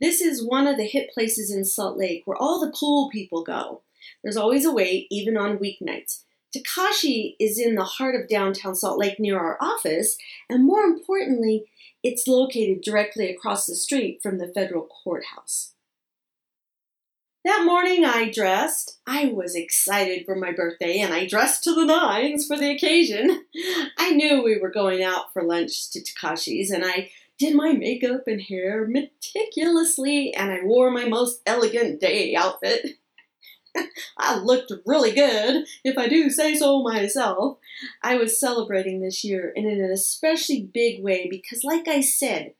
This 0.00 0.20
is 0.20 0.46
one 0.46 0.66
of 0.68 0.76
the 0.76 0.86
hit 0.86 1.10
places 1.12 1.50
in 1.50 1.64
Salt 1.64 1.96
Lake 1.96 2.22
where 2.24 2.36
all 2.36 2.60
the 2.60 2.72
cool 2.72 3.10
people 3.10 3.42
go. 3.42 3.82
There's 4.22 4.36
always 4.36 4.64
a 4.64 4.72
wait, 4.72 5.06
even 5.10 5.36
on 5.36 5.58
weeknights. 5.58 6.24
Takashi 6.54 7.34
is 7.40 7.58
in 7.58 7.74
the 7.74 7.84
heart 7.84 8.14
of 8.14 8.28
downtown 8.28 8.74
Salt 8.74 8.98
Lake 8.98 9.18
near 9.18 9.38
our 9.38 9.56
office, 9.60 10.16
and 10.48 10.64
more 10.64 10.82
importantly, 10.82 11.64
it's 12.02 12.28
located 12.28 12.82
directly 12.82 13.30
across 13.30 13.66
the 13.66 13.74
street 13.74 14.20
from 14.22 14.38
the 14.38 14.48
federal 14.48 14.86
courthouse. 15.04 15.72
That 17.44 17.64
morning 17.64 18.04
I 18.04 18.30
dressed. 18.30 19.00
I 19.04 19.26
was 19.26 19.56
excited 19.56 20.24
for 20.24 20.36
my 20.36 20.52
birthday 20.52 21.00
and 21.00 21.12
I 21.12 21.26
dressed 21.26 21.64
to 21.64 21.74
the 21.74 21.84
nines 21.84 22.46
for 22.46 22.56
the 22.56 22.70
occasion. 22.70 23.44
I 23.98 24.10
knew 24.10 24.42
we 24.42 24.58
were 24.58 24.70
going 24.70 25.02
out 25.02 25.32
for 25.32 25.42
lunch 25.42 25.90
to 25.90 26.00
Takashi's 26.00 26.70
and 26.70 26.84
I 26.84 27.10
did 27.38 27.56
my 27.56 27.72
makeup 27.72 28.28
and 28.28 28.40
hair 28.40 28.86
meticulously 28.86 30.32
and 30.34 30.52
I 30.52 30.62
wore 30.62 30.92
my 30.92 31.06
most 31.06 31.40
elegant 31.44 32.00
day 32.00 32.36
outfit. 32.36 32.98
I 34.18 34.38
looked 34.38 34.72
really 34.86 35.12
good, 35.12 35.66
if 35.84 35.98
I 35.98 36.08
do 36.08 36.30
say 36.30 36.54
so 36.54 36.82
myself. 36.82 37.58
I 38.02 38.16
was 38.16 38.38
celebrating 38.38 39.00
this 39.00 39.24
year 39.24 39.50
in 39.54 39.66
an 39.66 39.80
especially 39.80 40.70
big 40.72 41.02
way 41.02 41.26
because, 41.30 41.64
like 41.64 41.88
I 41.88 42.00
said, 42.00 42.54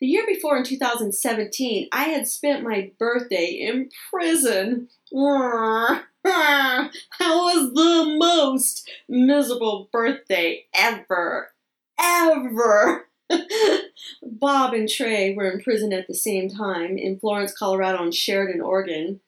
the 0.00 0.08
year 0.08 0.24
before 0.26 0.56
in 0.56 0.64
2017, 0.64 1.88
I 1.92 2.04
had 2.04 2.26
spent 2.26 2.64
my 2.64 2.90
birthday 2.98 3.46
in 3.46 3.88
prison. 4.10 4.88
That 6.24 6.90
was 7.20 7.72
the 7.72 8.16
most 8.18 8.90
miserable 9.08 9.88
birthday 9.92 10.64
ever. 10.74 11.52
Ever. 12.00 13.06
Bob 14.22 14.74
and 14.74 14.88
Trey 14.88 15.34
were 15.34 15.50
in 15.50 15.60
prison 15.60 15.92
at 15.92 16.08
the 16.08 16.14
same 16.14 16.48
time 16.48 16.98
in 16.98 17.18
Florence, 17.18 17.56
Colorado, 17.56 18.02
and 18.02 18.14
Sheridan, 18.14 18.60
Oregon. 18.60 19.20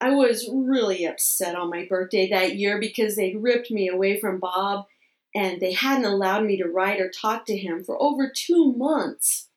I 0.00 0.10
was 0.10 0.48
really 0.52 1.04
upset 1.04 1.56
on 1.56 1.70
my 1.70 1.86
birthday 1.88 2.28
that 2.28 2.56
year 2.56 2.78
because 2.78 3.16
they'd 3.16 3.42
ripped 3.42 3.70
me 3.70 3.88
away 3.88 4.20
from 4.20 4.38
Bob 4.38 4.86
and 5.34 5.60
they 5.60 5.72
hadn't 5.72 6.04
allowed 6.04 6.44
me 6.44 6.56
to 6.58 6.68
write 6.68 7.00
or 7.00 7.10
talk 7.10 7.46
to 7.46 7.56
him 7.56 7.82
for 7.82 8.00
over 8.00 8.30
two 8.34 8.72
months. 8.72 9.48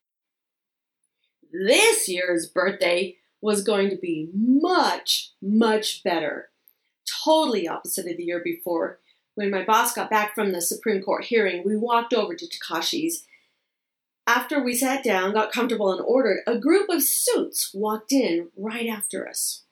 This 1.51 2.08
year's 2.08 2.48
birthday 2.48 3.17
was 3.41 3.63
going 3.63 3.89
to 3.89 3.98
be 3.98 4.29
much, 4.34 5.31
much 5.41 6.03
better. 6.03 6.50
Totally 7.25 7.67
opposite 7.67 8.10
of 8.10 8.17
the 8.17 8.24
year 8.24 8.41
before. 8.43 9.00
When 9.36 9.51
my 9.51 9.63
boss 9.63 9.93
got 9.93 10.10
back 10.10 10.36
from 10.36 10.51
the 10.51 10.62
Supreme 10.62 11.01
Court 11.01 11.25
hearing, 11.25 11.63
we 11.65 11.77
walked 11.77 12.13
over 12.13 12.36
to 12.36 12.46
Takashi's. 12.46 13.25
After 14.27 14.62
we 14.62 14.75
sat 14.75 15.03
down, 15.03 15.34
got 15.34 15.51
comfortable, 15.51 15.91
and 15.91 16.01
ordered, 16.01 16.41
a 16.46 16.58
group 16.58 16.89
of 16.89 17.01
suits 17.01 17.72
walked 17.74 18.12
in 18.12 18.50
right 18.55 18.88
after 18.88 19.27
us. 19.27 19.63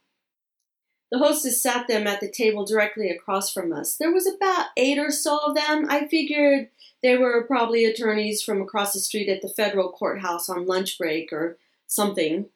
The 1.12 1.20
hostess 1.20 1.62
sat 1.62 1.88
them 1.88 2.06
at 2.06 2.20
the 2.20 2.30
table 2.30 2.66
directly 2.66 3.10
across 3.10 3.52
from 3.52 3.72
us. 3.72 3.96
There 3.96 4.12
was 4.12 4.28
about 4.28 4.68
eight 4.76 4.98
or 4.98 5.12
so 5.12 5.38
of 5.38 5.56
them. 5.56 5.88
I 5.90 6.08
figured 6.08 6.70
they 7.02 7.18
were 7.18 7.46
probably 7.48 7.86
attorneys 7.86 8.42
from 8.42 8.62
across 8.62 8.94
the 8.94 9.00
street 9.00 9.30
at 9.30 9.42
the 9.42 9.50
federal 9.50 9.92
courthouse 9.92 10.50
on 10.50 10.66
lunch 10.66 10.98
break 10.98 11.32
or 11.32 11.58
something. 11.86 12.48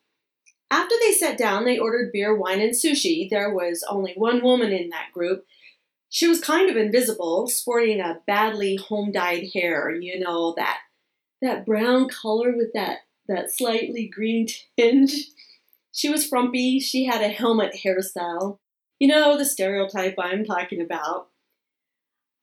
After 0.69 0.95
they 1.01 1.11
sat 1.11 1.37
down, 1.37 1.65
they 1.65 1.77
ordered 1.77 2.11
beer, 2.11 2.35
wine, 2.35 2.61
and 2.61 2.73
sushi. 2.73 3.29
There 3.29 3.53
was 3.53 3.83
only 3.89 4.13
one 4.15 4.41
woman 4.41 4.71
in 4.71 4.89
that 4.89 5.11
group. 5.13 5.45
She 6.09 6.27
was 6.27 6.41
kind 6.41 6.69
of 6.69 6.75
invisible, 6.75 7.47
sporting 7.47 7.99
a 7.99 8.19
badly 8.27 8.75
home 8.75 9.11
dyed 9.11 9.47
hair, 9.53 9.91
you 9.91 10.19
know, 10.19 10.53
that 10.57 10.79
that 11.41 11.65
brown 11.65 12.07
color 12.09 12.55
with 12.55 12.73
that 12.73 12.99
that 13.27 13.51
slightly 13.51 14.07
green 14.07 14.47
tinge. 14.77 15.27
She 15.91 16.09
was 16.09 16.25
frumpy, 16.25 16.79
she 16.79 17.05
had 17.05 17.21
a 17.21 17.27
helmet 17.29 17.75
hairstyle. 17.85 18.59
You 18.99 19.07
know, 19.07 19.37
the 19.37 19.45
stereotype 19.45 20.15
I'm 20.19 20.45
talking 20.45 20.81
about. 20.81 21.29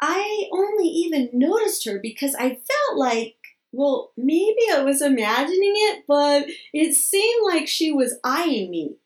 I 0.00 0.48
only 0.52 0.86
even 0.86 1.30
noticed 1.32 1.84
her 1.86 1.98
because 2.00 2.34
I 2.34 2.48
felt 2.48 2.96
like, 2.98 3.36
well, 3.72 4.12
maybe 4.16 4.60
I 4.72 4.82
was 4.82 5.02
imagining 5.02 5.72
it, 5.74 6.04
but 6.06 6.46
it 6.72 6.94
seemed 6.94 7.44
like 7.46 7.66
she 7.66 7.92
was 7.92 8.18
eyeing 8.24 8.70
me. 8.70 8.96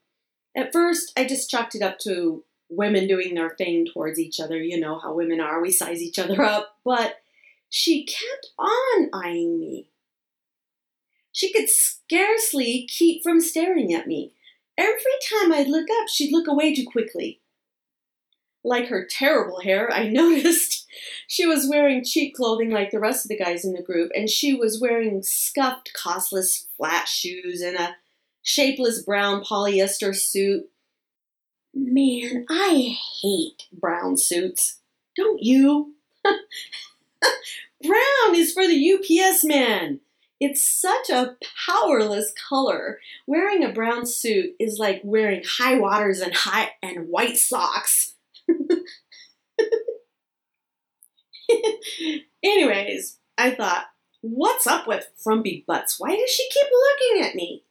At 0.56 0.72
first, 0.72 1.12
I 1.16 1.25
just 1.25 1.50
chalked 1.50 1.75
it 1.75 1.82
up 1.82 1.99
to 2.00 2.44
women 2.68 3.06
doing 3.06 3.34
their 3.34 3.54
thing 3.56 3.87
towards 3.87 4.18
each 4.18 4.40
other. 4.40 4.56
You 4.56 4.80
know 4.80 4.99
how 4.99 5.14
women 5.14 5.40
are, 5.40 5.62
we 5.62 5.70
size 5.70 6.02
each 6.02 6.18
other 6.18 6.42
up. 6.42 6.76
But 6.84 7.16
she 7.70 8.04
kept 8.04 8.50
on 8.58 9.11
eyeing 9.12 9.58
me. 9.58 9.88
She 11.32 11.52
could 11.52 11.68
scarcely 11.68 12.88
keep 12.90 13.22
from 13.22 13.40
staring 13.40 13.94
at 13.94 14.06
me. 14.06 14.34
Every 14.76 15.12
time 15.30 15.52
I'd 15.52 15.68
look 15.68 15.88
up, 15.90 16.08
she'd 16.08 16.32
look 16.32 16.46
away 16.46 16.74
too 16.74 16.86
quickly. 16.86 17.40
Like 18.64 18.88
her 18.88 19.06
terrible 19.10 19.60
hair, 19.60 19.90
I 19.90 20.08
noticed 20.08 20.86
she 21.26 21.46
was 21.46 21.68
wearing 21.68 22.04
cheap 22.04 22.34
clothing 22.34 22.70
like 22.70 22.90
the 22.90 23.00
rest 23.00 23.24
of 23.24 23.30
the 23.30 23.36
guys 23.36 23.64
in 23.64 23.72
the 23.72 23.82
group, 23.82 24.12
and 24.14 24.28
she 24.28 24.54
was 24.54 24.80
wearing 24.80 25.22
scuffed, 25.22 25.92
costless 25.94 26.68
flat 26.76 27.08
shoes 27.08 27.60
and 27.60 27.76
a 27.76 27.96
shapeless 28.42 29.02
brown 29.02 29.42
polyester 29.42 30.14
suit. 30.14 30.68
Man, 31.74 32.44
I 32.50 32.96
hate 33.22 33.64
brown 33.72 34.18
suits. 34.18 34.78
Don't 35.16 35.42
you? 35.42 35.94
brown 36.24 36.34
is 38.34 38.52
for 38.52 38.66
the 38.66 38.92
UPS 38.92 39.44
man. 39.44 40.00
It's 40.44 40.66
such 40.68 41.08
a 41.08 41.37
powerless 41.68 42.32
color. 42.49 42.99
Wearing 43.28 43.62
a 43.62 43.72
brown 43.72 44.06
suit 44.06 44.56
is 44.58 44.76
like 44.76 45.00
wearing 45.04 45.44
high 45.46 45.78
waters 45.78 46.18
and 46.18 46.34
high 46.34 46.70
and 46.82 47.08
white 47.08 47.37
socks. 47.37 48.14
Anyways, 52.42 53.18
I 53.38 53.52
thought, 53.52 53.84
what's 54.20 54.66
up 54.66 54.88
with 54.88 55.12
frumpy 55.16 55.62
butts? 55.64 56.00
Why 56.00 56.16
does 56.16 56.30
she 56.30 56.49
keep 56.50 56.66
looking 56.72 57.25
at 57.25 57.37
me? 57.37 57.62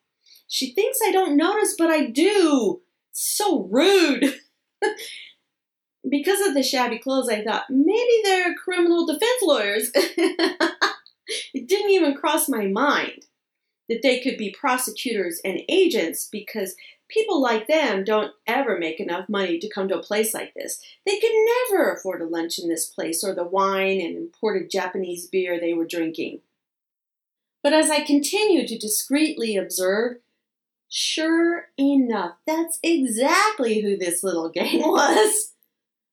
She 0.47 0.71
thinks 0.71 0.99
I 1.05 1.11
don't 1.11 1.35
notice, 1.35 1.75
but 1.77 1.89
I 1.89 2.05
do. 2.05 2.81
So 3.11 3.63
rude. 3.63 4.33
because 6.09 6.39
of 6.47 6.53
the 6.53 6.63
shabby 6.63 6.99
clothes, 6.99 7.27
I 7.27 7.43
thought 7.43 7.65
maybe 7.69 8.21
they're 8.23 8.55
criminal 8.55 9.05
defense 9.05 9.41
lawyers. 9.41 9.91
it 11.53 11.67
didn't 11.67 11.91
even 11.91 12.15
cross 12.15 12.47
my 12.49 12.67
mind. 12.67 13.25
that 13.89 14.01
they 14.01 14.19
could 14.21 14.37
be 14.37 14.55
prosecutors 14.57 15.41
and 15.43 15.61
agents 15.67 16.29
because 16.31 16.75
people 17.09 17.41
like 17.41 17.67
them 17.67 18.03
don't 18.05 18.31
ever 18.47 18.77
make 18.79 18.99
enough 19.01 19.27
money 19.27 19.59
to 19.59 19.69
come 19.69 19.87
to 19.89 19.99
a 19.99 20.03
place 20.03 20.33
like 20.33 20.53
this. 20.53 20.81
They 21.05 21.19
could 21.19 21.33
never 21.69 21.91
afford 21.91 22.21
a 22.21 22.25
lunch 22.25 22.57
in 22.57 22.69
this 22.69 22.85
place 22.85 23.21
or 23.23 23.35
the 23.35 23.43
wine 23.43 23.99
and 23.99 24.15
imported 24.15 24.71
Japanese 24.71 25.27
beer 25.27 25.59
they 25.59 25.73
were 25.73 25.85
drinking. 25.85 26.39
But 27.63 27.73
as 27.73 27.89
I 27.89 28.01
continued 28.01 28.67
to 28.69 28.77
discreetly 28.77 29.57
observe, 29.57 30.17
sure 30.87 31.67
enough, 31.77 32.35
that's 32.47 32.79
exactly 32.81 33.81
who 33.81 33.97
this 33.97 34.23
little 34.23 34.49
gang 34.49 34.79
was. 34.85 35.51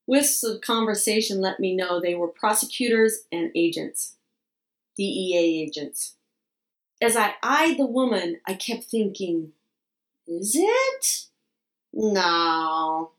Wisps 0.05 0.43
of 0.43 0.61
conversation 0.61 1.39
let 1.39 1.59
me 1.59 1.75
know 1.75 1.99
they 1.99 2.15
were 2.15 2.27
prosecutors 2.27 3.19
and 3.31 3.51
agents, 3.55 4.15
DEA 4.99 5.63
agents. 5.63 6.15
As 7.01 7.15
I 7.15 7.35
eyed 7.41 7.77
the 7.77 7.85
woman, 7.85 8.41
I 8.45 8.55
kept 8.55 8.83
thinking, 8.83 9.53
is 10.27 10.57
it? 10.59 11.27
No. 11.93 13.11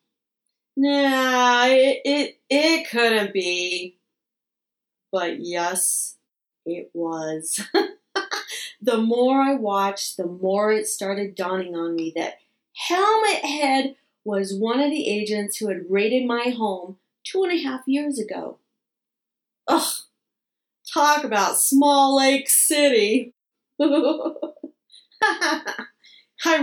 Nah, 0.76 1.64
it, 1.68 2.02
it, 2.04 2.38
it 2.50 2.90
couldn't 2.90 3.32
be. 3.32 3.96
But 5.10 5.40
yes, 5.40 6.18
it 6.66 6.90
was. 6.92 7.66
the 8.82 8.98
more 8.98 9.40
I 9.40 9.54
watched, 9.54 10.18
the 10.18 10.26
more 10.26 10.70
it 10.70 10.86
started 10.86 11.34
dawning 11.34 11.74
on 11.74 11.96
me 11.96 12.12
that 12.14 12.40
Helmet 12.76 13.42
Head 13.42 13.96
was 14.22 14.54
one 14.54 14.80
of 14.80 14.90
the 14.90 15.08
agents 15.08 15.56
who 15.56 15.68
had 15.68 15.90
raided 15.90 16.26
my 16.26 16.50
home 16.50 16.98
two 17.24 17.42
and 17.42 17.52
a 17.52 17.62
half 17.62 17.80
years 17.86 18.18
ago. 18.18 18.58
Ugh, 19.66 19.99
talk 20.92 21.24
about 21.24 21.58
Small 21.58 22.16
Lake 22.16 22.48
City. 22.48 23.34
I 23.80 24.34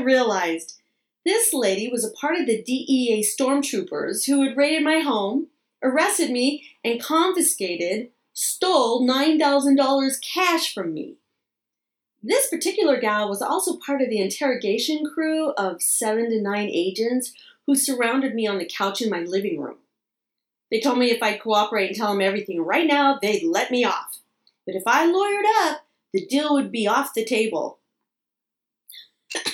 realized 0.04 0.80
this 1.26 1.54
lady 1.54 1.90
was 1.90 2.06
a 2.06 2.12
part 2.12 2.38
of 2.38 2.46
the 2.46 2.62
DEA 2.62 3.22
stormtroopers 3.24 4.26
who 4.26 4.44
had 4.44 4.58
raided 4.58 4.84
my 4.84 5.00
home, 5.00 5.48
arrested 5.84 6.32
me, 6.32 6.64
and 6.84 7.02
confiscated, 7.02 8.10
stole 8.34 9.08
$9,000 9.08 10.16
cash 10.22 10.74
from 10.74 10.94
me. 10.94 11.16
This 12.24 12.48
particular 12.50 13.00
gal 13.00 13.30
was 13.30 13.42
also 13.42 13.78
part 13.78 14.02
of 14.02 14.10
the 14.10 14.20
interrogation 14.20 15.04
crew 15.06 15.52
of 15.52 15.82
seven 15.82 16.30
to 16.30 16.42
nine 16.42 16.70
agents 16.70 17.34
who 17.66 17.76
surrounded 17.76 18.34
me 18.34 18.48
on 18.48 18.58
the 18.58 18.66
couch 18.66 19.02
in 19.02 19.10
my 19.10 19.22
living 19.22 19.60
room. 19.60 19.78
They 20.72 20.80
told 20.82 20.98
me 20.98 21.12
if 21.12 21.24
I'd 21.24 21.42
cooperate 21.42 21.88
and 21.88 21.96
tell 21.96 22.12
them 22.12 22.22
everything 22.22 22.62
right 22.62 22.88
now, 22.88 23.20
they'd 23.22 23.44
let 23.44 23.72
me 23.72 23.86
off. 23.86 24.20
But 24.66 24.76
if 24.76 24.84
I 24.86 25.08
lawyered 25.08 25.72
up, 25.72 25.86
the 26.14 26.26
deal 26.26 26.54
would 26.54 26.72
be 26.72 26.88
off 26.88 27.14
the 27.14 27.26
table. 27.26 27.80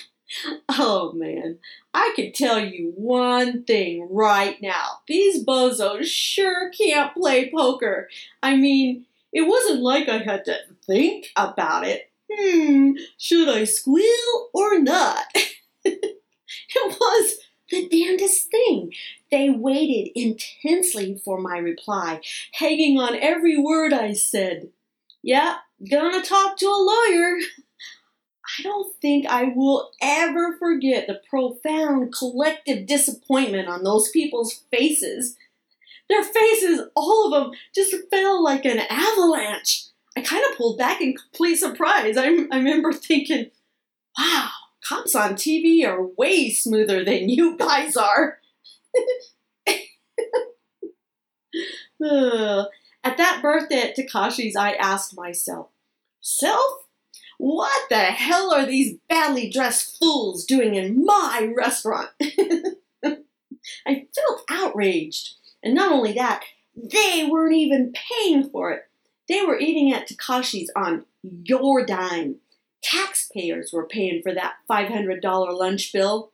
Oh 0.68 1.12
man, 1.14 1.60
I 1.94 2.12
can 2.16 2.32
tell 2.32 2.60
you 2.60 2.92
one 2.96 3.64
thing 3.66 4.08
right 4.10 4.60
now. 4.64 5.02
These 5.08 5.46
bozos 5.46 6.06
sure 6.06 6.72
can't 6.72 7.14
play 7.14 7.52
poker. 7.52 8.10
I 8.42 8.56
mean, 8.56 9.06
it 9.32 9.44
wasn't 9.48 9.82
like 9.82 10.10
I 10.10 10.18
had 10.18 10.44
to 10.46 10.58
think 10.88 11.28
about 11.36 11.86
it. 11.86 12.10
Hmm, 12.32 12.94
should 13.20 13.48
I 13.48 13.66
squeal 13.66 14.50
or 14.54 14.80
not? 14.80 15.26
it 15.86 16.20
was 16.76 17.36
the 17.70 17.88
damnedest 17.88 18.50
thing. 18.50 18.94
They 19.34 19.50
waited 19.50 20.12
intensely 20.14 21.20
for 21.26 21.40
my 21.40 21.58
reply, 21.58 22.22
hanging 22.52 23.00
on 23.00 23.16
every 23.16 23.58
word 23.58 23.92
I 23.92 24.14
said. 24.14 24.70
Yeah, 25.24 25.56
gonna 25.90 26.22
talk 26.22 26.56
to 26.58 26.68
a 26.68 26.70
lawyer. 26.70 27.38
I 28.60 28.62
don't 28.62 28.96
think 29.02 29.26
I 29.26 29.46
will 29.46 29.90
ever 30.00 30.56
forget 30.60 31.08
the 31.08 31.20
profound 31.28 32.14
collective 32.14 32.86
disappointment 32.86 33.68
on 33.68 33.84
those 33.84 34.12
people's 34.12 34.62
faces. 34.70 35.36
Their 36.10 36.24
faces, 36.24 36.82
all 36.96 37.34
of 37.34 37.46
them, 37.46 37.60
just 37.74 37.96
fell 38.12 38.44
like 38.44 38.66
an 38.66 38.82
avalanche. 38.88 39.86
I 40.16 40.22
kind 40.22 40.44
of 40.48 40.56
pulled 40.60 40.78
back 40.78 41.02
in 41.02 41.16
complete 41.16 41.56
surprise. 41.56 42.18
I, 42.18 42.26
I 42.52 42.58
remember 42.58 42.94
thinking, 42.94 43.50
wow, 44.16 44.50
cops 44.88 45.16
on 45.16 45.34
TV 45.34 45.88
are 45.88 46.06
way 46.20 46.52
smoother 46.52 47.04
than 47.04 47.30
you 47.30 47.58
guys 47.58 47.98
are. 47.98 48.38
At 53.04 53.18
that 53.18 53.42
birthday 53.42 53.82
at 53.82 53.98
Takashi's, 53.98 54.56
I 54.56 54.74
asked 54.74 55.16
myself, 55.16 55.68
Self, 56.22 56.86
what 57.38 57.90
the 57.90 57.98
hell 57.98 58.54
are 58.54 58.66
these 58.66 58.98
badly 59.10 59.50
dressed 59.50 60.00
fools 60.00 60.46
doing 60.46 60.76
in 60.76 61.06
my 61.06 61.52
restaurant? 61.56 62.10
I 62.22 64.08
felt 64.16 64.44
outraged. 64.50 65.36
And 65.62 65.74
not 65.74 65.92
only 65.92 66.14
that, 66.14 66.44
they 66.76 67.28
weren't 67.30 67.56
even 67.56 67.94
paying 67.94 68.50
for 68.50 68.72
it. 68.72 68.88
They 69.28 69.42
were 69.42 69.60
eating 69.60 69.94
at 69.94 70.08
Takashi's 70.08 70.72
on 70.76 71.06
your 71.24 71.86
dime. 71.86 72.38
Taxpayers 72.82 73.72
were 73.72 73.88
paying 73.88 74.22
for 74.22 74.34
that 74.34 74.56
$500 74.70 75.22
lunch 75.58 75.94
bill. 75.94 76.32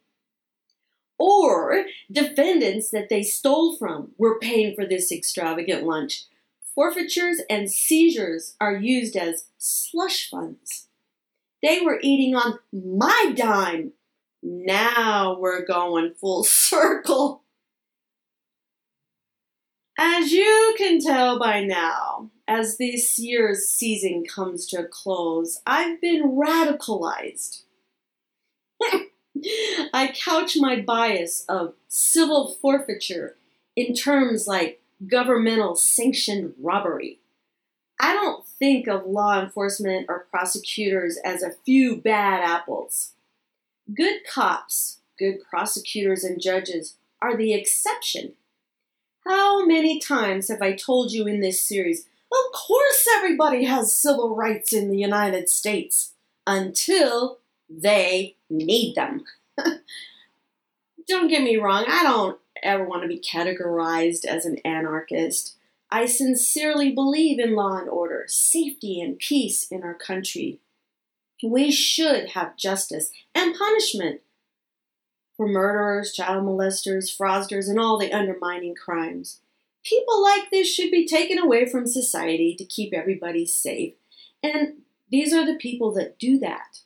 Or 1.19 1.83
defendants 2.09 2.89
that 2.91 3.09
they 3.09 3.23
stole 3.23 3.75
from 3.75 4.13
were 4.17 4.39
paying 4.39 4.73
for 4.73 4.85
this 4.85 5.11
extravagant 5.11 5.83
lunch. 5.83 6.23
Forfeitures 6.73 7.41
and 7.49 7.69
seizures 7.69 8.55
are 8.61 8.75
used 8.75 9.17
as 9.17 9.45
slush 9.57 10.29
funds. 10.29 10.87
They 11.61 11.81
were 11.81 11.99
eating 12.01 12.35
on 12.35 12.59
my 12.71 13.33
dime. 13.35 13.91
Now 14.41 15.37
we're 15.37 15.65
going 15.65 16.13
full 16.13 16.43
circle. 16.45 17.43
As 19.97 20.31
you 20.31 20.75
can 20.77 21.01
tell 21.01 21.37
by 21.37 21.61
now, 21.61 22.29
as 22.47 22.77
this 22.77 23.19
year's 23.19 23.67
season 23.67 24.23
comes 24.23 24.65
to 24.67 24.79
a 24.79 24.87
close, 24.87 25.59
I've 25.67 25.99
been 25.99 26.37
radicalized. 26.37 27.63
I 29.93 30.13
couch 30.13 30.57
my 30.57 30.79
bias 30.81 31.45
of 31.47 31.73
civil 31.87 32.53
forfeiture 32.61 33.35
in 33.75 33.93
terms 33.93 34.47
like 34.47 34.81
governmental 35.07 35.75
sanctioned 35.75 36.53
robbery. 36.59 37.19
I 37.99 38.13
don't 38.13 38.45
think 38.45 38.87
of 38.87 39.05
law 39.05 39.41
enforcement 39.41 40.05
or 40.09 40.27
prosecutors 40.29 41.17
as 41.23 41.43
a 41.43 41.53
few 41.65 41.97
bad 41.97 42.43
apples. 42.43 43.13
Good 43.93 44.21
cops, 44.29 44.99
good 45.17 45.39
prosecutors, 45.49 46.23
and 46.23 46.41
judges 46.41 46.95
are 47.21 47.35
the 47.35 47.53
exception. 47.53 48.33
How 49.27 49.65
many 49.65 49.99
times 49.99 50.47
have 50.47 50.61
I 50.61 50.73
told 50.73 51.11
you 51.11 51.27
in 51.27 51.41
this 51.41 51.61
series, 51.61 52.05
of 52.31 52.53
course 52.53 53.07
everybody 53.15 53.65
has 53.65 53.93
civil 53.93 54.35
rights 54.35 54.71
in 54.71 54.89
the 54.89 54.97
United 54.97 55.49
States 55.49 56.13
until 56.47 57.39
they 57.69 58.35
need 58.49 58.95
them. 58.95 59.23
don't 61.07 61.27
get 61.27 61.43
me 61.43 61.57
wrong, 61.57 61.85
I 61.87 62.03
don't 62.03 62.39
ever 62.61 62.83
want 62.83 63.03
to 63.03 63.07
be 63.07 63.19
categorized 63.19 64.25
as 64.25 64.45
an 64.45 64.57
anarchist. 64.65 65.57
I 65.91 66.05
sincerely 66.05 66.91
believe 66.91 67.39
in 67.39 67.55
law 67.55 67.77
and 67.77 67.89
order, 67.89 68.25
safety 68.27 69.01
and 69.01 69.17
peace 69.17 69.67
in 69.71 69.83
our 69.83 69.95
country. 69.95 70.59
We 71.43 71.71
should 71.71 72.29
have 72.29 72.57
justice 72.57 73.11
and 73.33 73.55
punishment 73.55 74.21
for 75.35 75.47
murderers, 75.47 76.13
child 76.13 76.43
molesters, 76.43 77.05
fraudsters, 77.15 77.69
and 77.69 77.79
all 77.79 77.97
the 77.97 78.11
undermining 78.11 78.75
crimes. 78.75 79.39
People 79.83 80.21
like 80.21 80.51
this 80.51 80.71
should 80.71 80.91
be 80.91 81.07
taken 81.07 81.39
away 81.39 81.65
from 81.65 81.87
society 81.87 82.55
to 82.57 82.65
keep 82.65 82.93
everybody 82.93 83.45
safe, 83.45 83.93
and 84.43 84.81
these 85.09 85.33
are 85.33 85.45
the 85.45 85.55
people 85.55 85.93
that 85.93 86.19
do 86.19 86.37
that. 86.39 86.81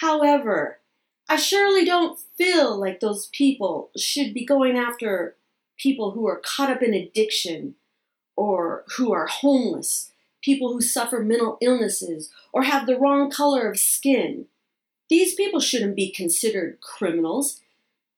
However, 0.00 0.80
I 1.28 1.36
surely 1.36 1.84
don't 1.84 2.18
feel 2.38 2.74
like 2.80 3.00
those 3.00 3.26
people 3.26 3.90
should 3.94 4.32
be 4.32 4.46
going 4.46 4.78
after 4.78 5.36
people 5.76 6.12
who 6.12 6.26
are 6.26 6.40
caught 6.42 6.70
up 6.70 6.82
in 6.82 6.94
addiction 6.94 7.74
or 8.34 8.84
who 8.96 9.12
are 9.12 9.26
homeless, 9.26 10.10
people 10.40 10.72
who 10.72 10.80
suffer 10.80 11.20
mental 11.20 11.58
illnesses 11.60 12.30
or 12.50 12.62
have 12.62 12.86
the 12.86 12.98
wrong 12.98 13.30
color 13.30 13.70
of 13.70 13.78
skin. 13.78 14.46
These 15.10 15.34
people 15.34 15.60
shouldn't 15.60 15.96
be 15.96 16.10
considered 16.10 16.80
criminals. 16.80 17.60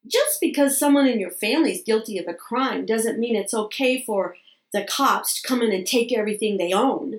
Just 0.07 0.41
because 0.41 0.79
someone 0.79 1.09
in 1.09 1.19
your 1.19 1.33
family 1.33 1.73
is 1.73 1.83
guilty 1.83 2.17
of 2.17 2.29
a 2.29 2.35
crime 2.35 2.87
doesn't 2.87 3.19
mean 3.19 3.35
it's 3.35 3.55
okay 3.55 4.01
for 4.01 4.37
the 4.73 4.85
cops 4.85 5.41
to 5.41 5.49
come 5.49 5.63
in 5.63 5.73
and 5.73 5.85
take 5.85 6.13
everything 6.13 6.59
they 6.59 6.73
own. 6.73 7.19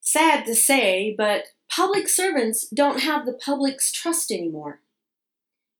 Sad 0.00 0.46
to 0.46 0.54
say, 0.54 1.14
but 1.16 1.48
public 1.70 2.08
servants 2.08 2.68
don't 2.68 3.00
have 3.00 3.26
the 3.26 3.32
public's 3.32 3.92
trust 3.92 4.30
anymore 4.30 4.80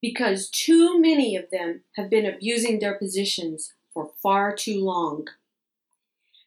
because 0.00 0.50
too 0.50 1.00
many 1.00 1.34
of 1.34 1.50
them 1.50 1.80
have 1.96 2.10
been 2.10 2.26
abusing 2.26 2.78
their 2.78 2.94
positions 2.94 3.72
for 3.92 4.10
far 4.22 4.54
too 4.54 4.84
long. 4.84 5.28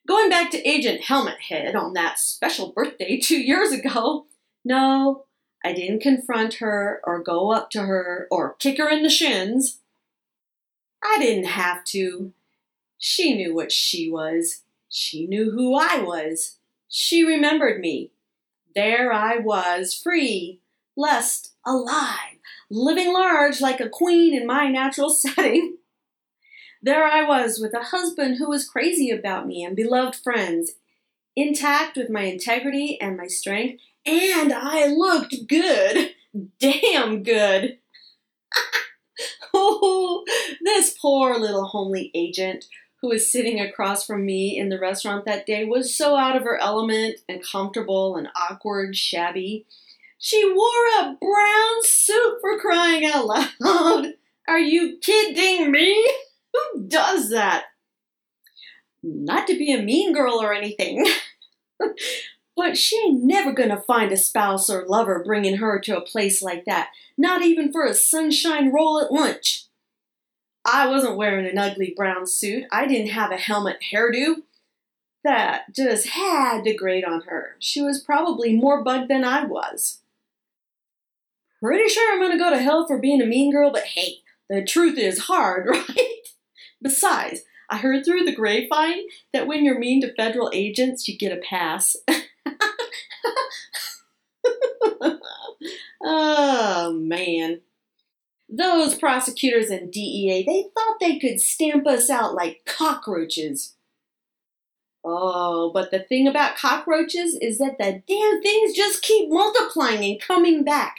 Going 0.07 0.29
back 0.29 0.51
to 0.51 0.67
Agent 0.67 1.01
Helmet 1.01 1.39
Head 1.49 1.75
on 1.75 1.93
that 1.93 2.19
special 2.19 2.71
birthday 2.71 3.17
two 3.21 3.39
years 3.39 3.71
ago, 3.71 4.27
no, 4.63 5.25
I 5.65 5.73
didn't 5.73 6.01
confront 6.01 6.55
her 6.55 7.01
or 7.03 7.23
go 7.23 7.51
up 7.51 7.71
to 7.71 7.81
her 7.81 8.27
or 8.29 8.53
kick 8.59 8.77
her 8.77 8.89
in 8.89 9.01
the 9.01 9.09
shins. 9.09 9.79
I 11.03 11.17
didn't 11.19 11.45
have 11.47 11.83
to. 11.85 12.33
She 12.99 13.33
knew 13.35 13.55
what 13.55 13.71
she 13.71 14.09
was. 14.09 14.61
She 14.89 15.25
knew 15.25 15.51
who 15.51 15.75
I 15.75 15.99
was. 15.99 16.57
She 16.87 17.23
remembered 17.23 17.79
me. 17.79 18.11
There 18.77 19.11
I 19.11 19.37
was, 19.37 19.95
free, 19.95 20.61
blessed, 20.95 21.55
alive, 21.65 22.37
living 22.69 23.11
large 23.11 23.59
like 23.59 23.79
a 23.79 23.89
queen 23.89 24.39
in 24.39 24.45
my 24.45 24.67
natural 24.67 25.09
setting. 25.15 25.77
There 26.83 27.03
I 27.03 27.23
was 27.23 27.57
with 27.59 27.73
a 27.73 27.85
husband 27.85 28.37
who 28.37 28.47
was 28.47 28.69
crazy 28.69 29.09
about 29.09 29.47
me 29.47 29.63
and 29.63 29.75
beloved 29.75 30.15
friends, 30.17 30.73
intact 31.35 31.97
with 31.97 32.11
my 32.11 32.25
integrity 32.25 33.01
and 33.01 33.17
my 33.17 33.25
strength, 33.25 33.81
and 34.05 34.53
I 34.53 34.85
looked 34.85 35.47
good. 35.47 36.11
Damn 36.59 37.23
good. 37.23 37.79
oh, 39.55 40.23
this 40.63 40.95
poor 41.01 41.35
little 41.39 41.65
homely 41.65 42.11
agent 42.13 42.65
who 43.01 43.09
was 43.09 43.31
sitting 43.31 43.59
across 43.59 44.05
from 44.05 44.25
me 44.25 44.57
in 44.57 44.69
the 44.69 44.79
restaurant 44.79 45.25
that 45.25 45.45
day 45.45 45.65
was 45.65 45.95
so 45.95 46.15
out 46.15 46.35
of 46.35 46.43
her 46.43 46.57
element 46.57 47.17
and 47.29 47.43
comfortable 47.43 48.15
and 48.15 48.27
awkward, 48.35 48.95
shabby. 48.95 49.65
She 50.17 50.43
wore 50.51 50.87
a 50.99 51.15
brown 51.19 51.83
suit 51.83 52.37
for 52.41 52.57
crying 52.59 53.05
out 53.05 53.27
loud. 53.27 54.13
Are 54.47 54.59
you 54.59 54.97
kidding 55.01 55.71
me? 55.71 56.09
Who 56.53 56.87
does 56.87 57.29
that? 57.29 57.65
Not 59.03 59.45
to 59.47 59.57
be 59.57 59.71
a 59.71 59.81
mean 59.81 60.13
girl 60.13 60.41
or 60.41 60.53
anything, 60.53 61.05
but 62.57 62.77
she 62.77 62.97
ain't 62.97 63.23
never 63.23 63.53
gonna 63.53 63.83
find 63.85 64.11
a 64.11 64.17
spouse 64.17 64.69
or 64.69 64.85
lover 64.87 65.23
bringing 65.23 65.57
her 65.57 65.79
to 65.81 65.97
a 65.97 66.01
place 66.01 66.41
like 66.41 66.65
that, 66.65 66.89
not 67.15 67.43
even 67.43 67.71
for 67.71 67.85
a 67.85 67.93
sunshine 67.93 68.71
roll 68.71 68.99
at 68.99 69.11
lunch. 69.11 69.66
I 70.67 70.87
wasn't 70.87 71.15
wearing 71.15 71.47
an 71.47 71.57
ugly 71.57 71.93
brown 71.95 72.27
suit. 72.27 72.65
I 72.71 72.87
didn't 72.87 73.11
have 73.11 73.31
a 73.31 73.37
helmet 73.37 73.77
hairdo. 73.91 74.41
That 75.23 75.73
just 75.73 76.09
had 76.09 76.63
to 76.65 76.73
grate 76.73 77.05
on 77.05 77.21
her. 77.21 77.55
She 77.59 77.81
was 77.81 78.03
probably 78.03 78.53
more 78.53 78.83
bugged 78.83 79.09
than 79.09 79.23
I 79.23 79.45
was. 79.45 80.01
Pretty 81.61 81.89
sure 81.89 82.13
I'm 82.13 82.21
gonna 82.21 82.37
go 82.37 82.49
to 82.49 82.59
hell 82.59 82.85
for 82.85 82.99
being 82.99 83.21
a 83.21 83.25
mean 83.25 83.51
girl, 83.51 83.71
but 83.71 83.83
hey, 83.83 84.17
the 84.49 84.63
truth 84.63 84.97
is 84.97 85.19
hard, 85.19 85.67
right? 85.67 86.19
Besides, 86.81 87.41
I 87.69 87.77
heard 87.77 88.05
through 88.05 88.23
the 88.23 88.35
grapevine 88.35 89.07
that 89.33 89.47
when 89.47 89.65
you're 89.65 89.79
mean 89.79 90.01
to 90.01 90.13
federal 90.13 90.51
agents, 90.53 91.07
you 91.07 91.17
get 91.17 91.37
a 91.37 91.37
pass. 91.37 91.95
oh, 96.03 96.93
man. 96.93 97.61
Those 98.49 98.95
prosecutors 98.95 99.69
and 99.69 99.91
DEA, 99.91 100.43
they 100.43 100.65
thought 100.73 100.99
they 100.99 101.19
could 101.19 101.41
stamp 101.41 101.85
us 101.85 102.09
out 102.09 102.33
like 102.33 102.61
cockroaches. 102.65 103.75
Oh, 105.03 105.71
but 105.73 105.91
the 105.91 105.99
thing 105.99 106.27
about 106.27 106.57
cockroaches 106.57 107.37
is 107.41 107.57
that 107.59 107.77
the 107.77 108.01
damn 108.07 108.41
things 108.41 108.75
just 108.75 109.01
keep 109.01 109.29
multiplying 109.29 110.03
and 110.03 110.21
coming 110.21 110.63
back. 110.63 110.97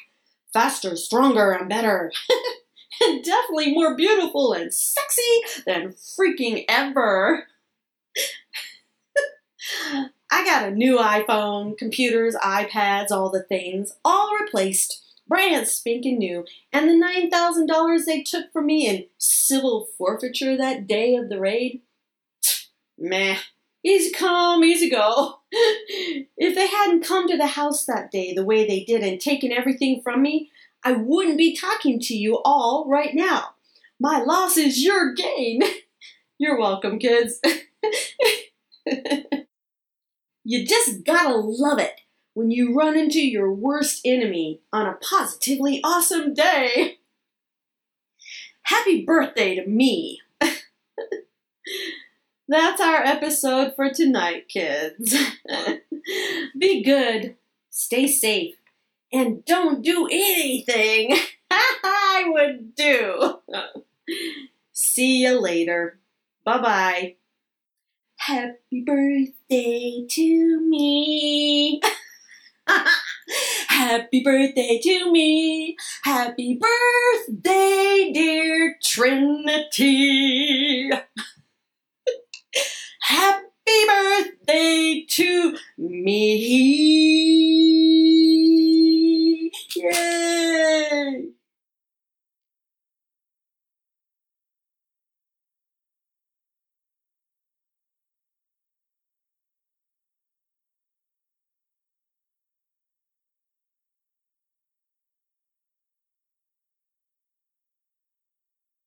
Faster, 0.53 0.97
stronger, 0.97 1.53
and 1.53 1.69
better. 1.69 2.13
and 3.01 3.25
definitely 3.25 3.73
more 3.73 3.97
beautiful 3.97 4.53
and 4.53 4.73
sexy 4.73 5.63
than 5.67 5.95
freaking 5.95 6.65
ever. 6.69 7.47
I 10.31 10.45
got 10.45 10.69
a 10.69 10.71
new 10.71 10.99
iPhone, 10.99 11.77
computers, 11.77 12.35
iPads, 12.37 13.11
all 13.11 13.31
the 13.31 13.43
things, 13.43 13.95
all 14.05 14.37
replaced 14.39 15.03
brand 15.29 15.69
spanking 15.69 16.19
new, 16.19 16.45
and 16.73 16.89
the 16.89 16.95
$9,000 16.95 18.05
they 18.05 18.23
took 18.23 18.53
from 18.53 18.67
me 18.67 18.87
in 18.89 19.07
civil 19.19 19.89
forfeiture 19.97 20.57
that 20.57 20.87
day 20.87 21.15
of 21.15 21.29
the 21.29 21.39
raid? 21.39 21.83
Meh. 22.99 23.37
Easy 23.85 24.13
come, 24.13 24.65
easy 24.65 24.91
go. 24.91 25.39
if 25.53 26.55
they 26.55 26.67
hadn't 26.67 27.05
come 27.05 27.29
to 27.29 27.37
the 27.37 27.47
house 27.47 27.85
that 27.87 28.11
day 28.11 28.35
the 28.35 28.45
way 28.45 28.67
they 28.67 28.83
did 28.83 29.03
and 29.03 29.21
taken 29.21 29.53
everything 29.53 30.01
from 30.03 30.21
me, 30.21 30.51
I 30.83 30.93
wouldn't 30.93 31.39
be 31.39 31.57
talking 31.57 32.01
to 32.01 32.17
you 32.17 32.41
all 32.45 32.87
right 32.89 33.15
now. 33.15 33.51
My 34.01 34.21
loss 34.21 34.57
is 34.57 34.85
your 34.85 35.15
gain. 35.15 35.63
You're 36.39 36.59
welcome, 36.59 36.99
kids. 36.99 37.41
you 40.45 40.67
just 40.67 41.05
gotta 41.05 41.37
love 41.37 41.79
it 41.79 42.01
when 42.39 42.53
you 42.53 42.73
run 42.73 42.97
into 42.97 43.19
your 43.21 43.53
worst 43.53 44.01
enemy 44.05 44.61
on 44.73 44.87
a 44.87 44.95
positively 44.95 45.81
awesome 45.83 46.33
day. 46.33 46.99
Happy 48.63 49.05
birthday 49.05 49.57
to 49.57 49.67
me! 49.67 50.21
That's 52.49 52.81
our 52.81 53.03
episode 53.03 53.73
for 53.75 53.93
tonight, 53.93 54.49
kids. 54.49 55.17
Be 56.59 56.81
good, 56.85 57.35
stay 57.71 58.07
safe, 58.07 58.55
and 59.13 59.45
don't 59.45 59.83
do 59.83 60.07
anything 60.07 61.19
I 61.51 62.25
would 62.29 62.77
do. 62.77 63.41
See 64.71 65.25
you 65.25 65.41
later. 65.41 65.99
Bye 66.45 66.63
bye. 66.63 67.17
Happy 68.15 68.85
birthday 68.87 70.07
to 70.09 70.61
me. 70.61 71.81
Happy 73.69 74.23
birthday 74.23 74.81
to 74.83 75.13
me. 75.13 75.77
Happy 76.03 76.59
birthday, 76.61 78.11
dear 78.13 78.77
Trinity. 78.83 80.91
Happy 83.01 83.85
birthday 83.87 85.05
to 85.09 85.57
me. 85.79 86.29
Yay! 89.77 91.38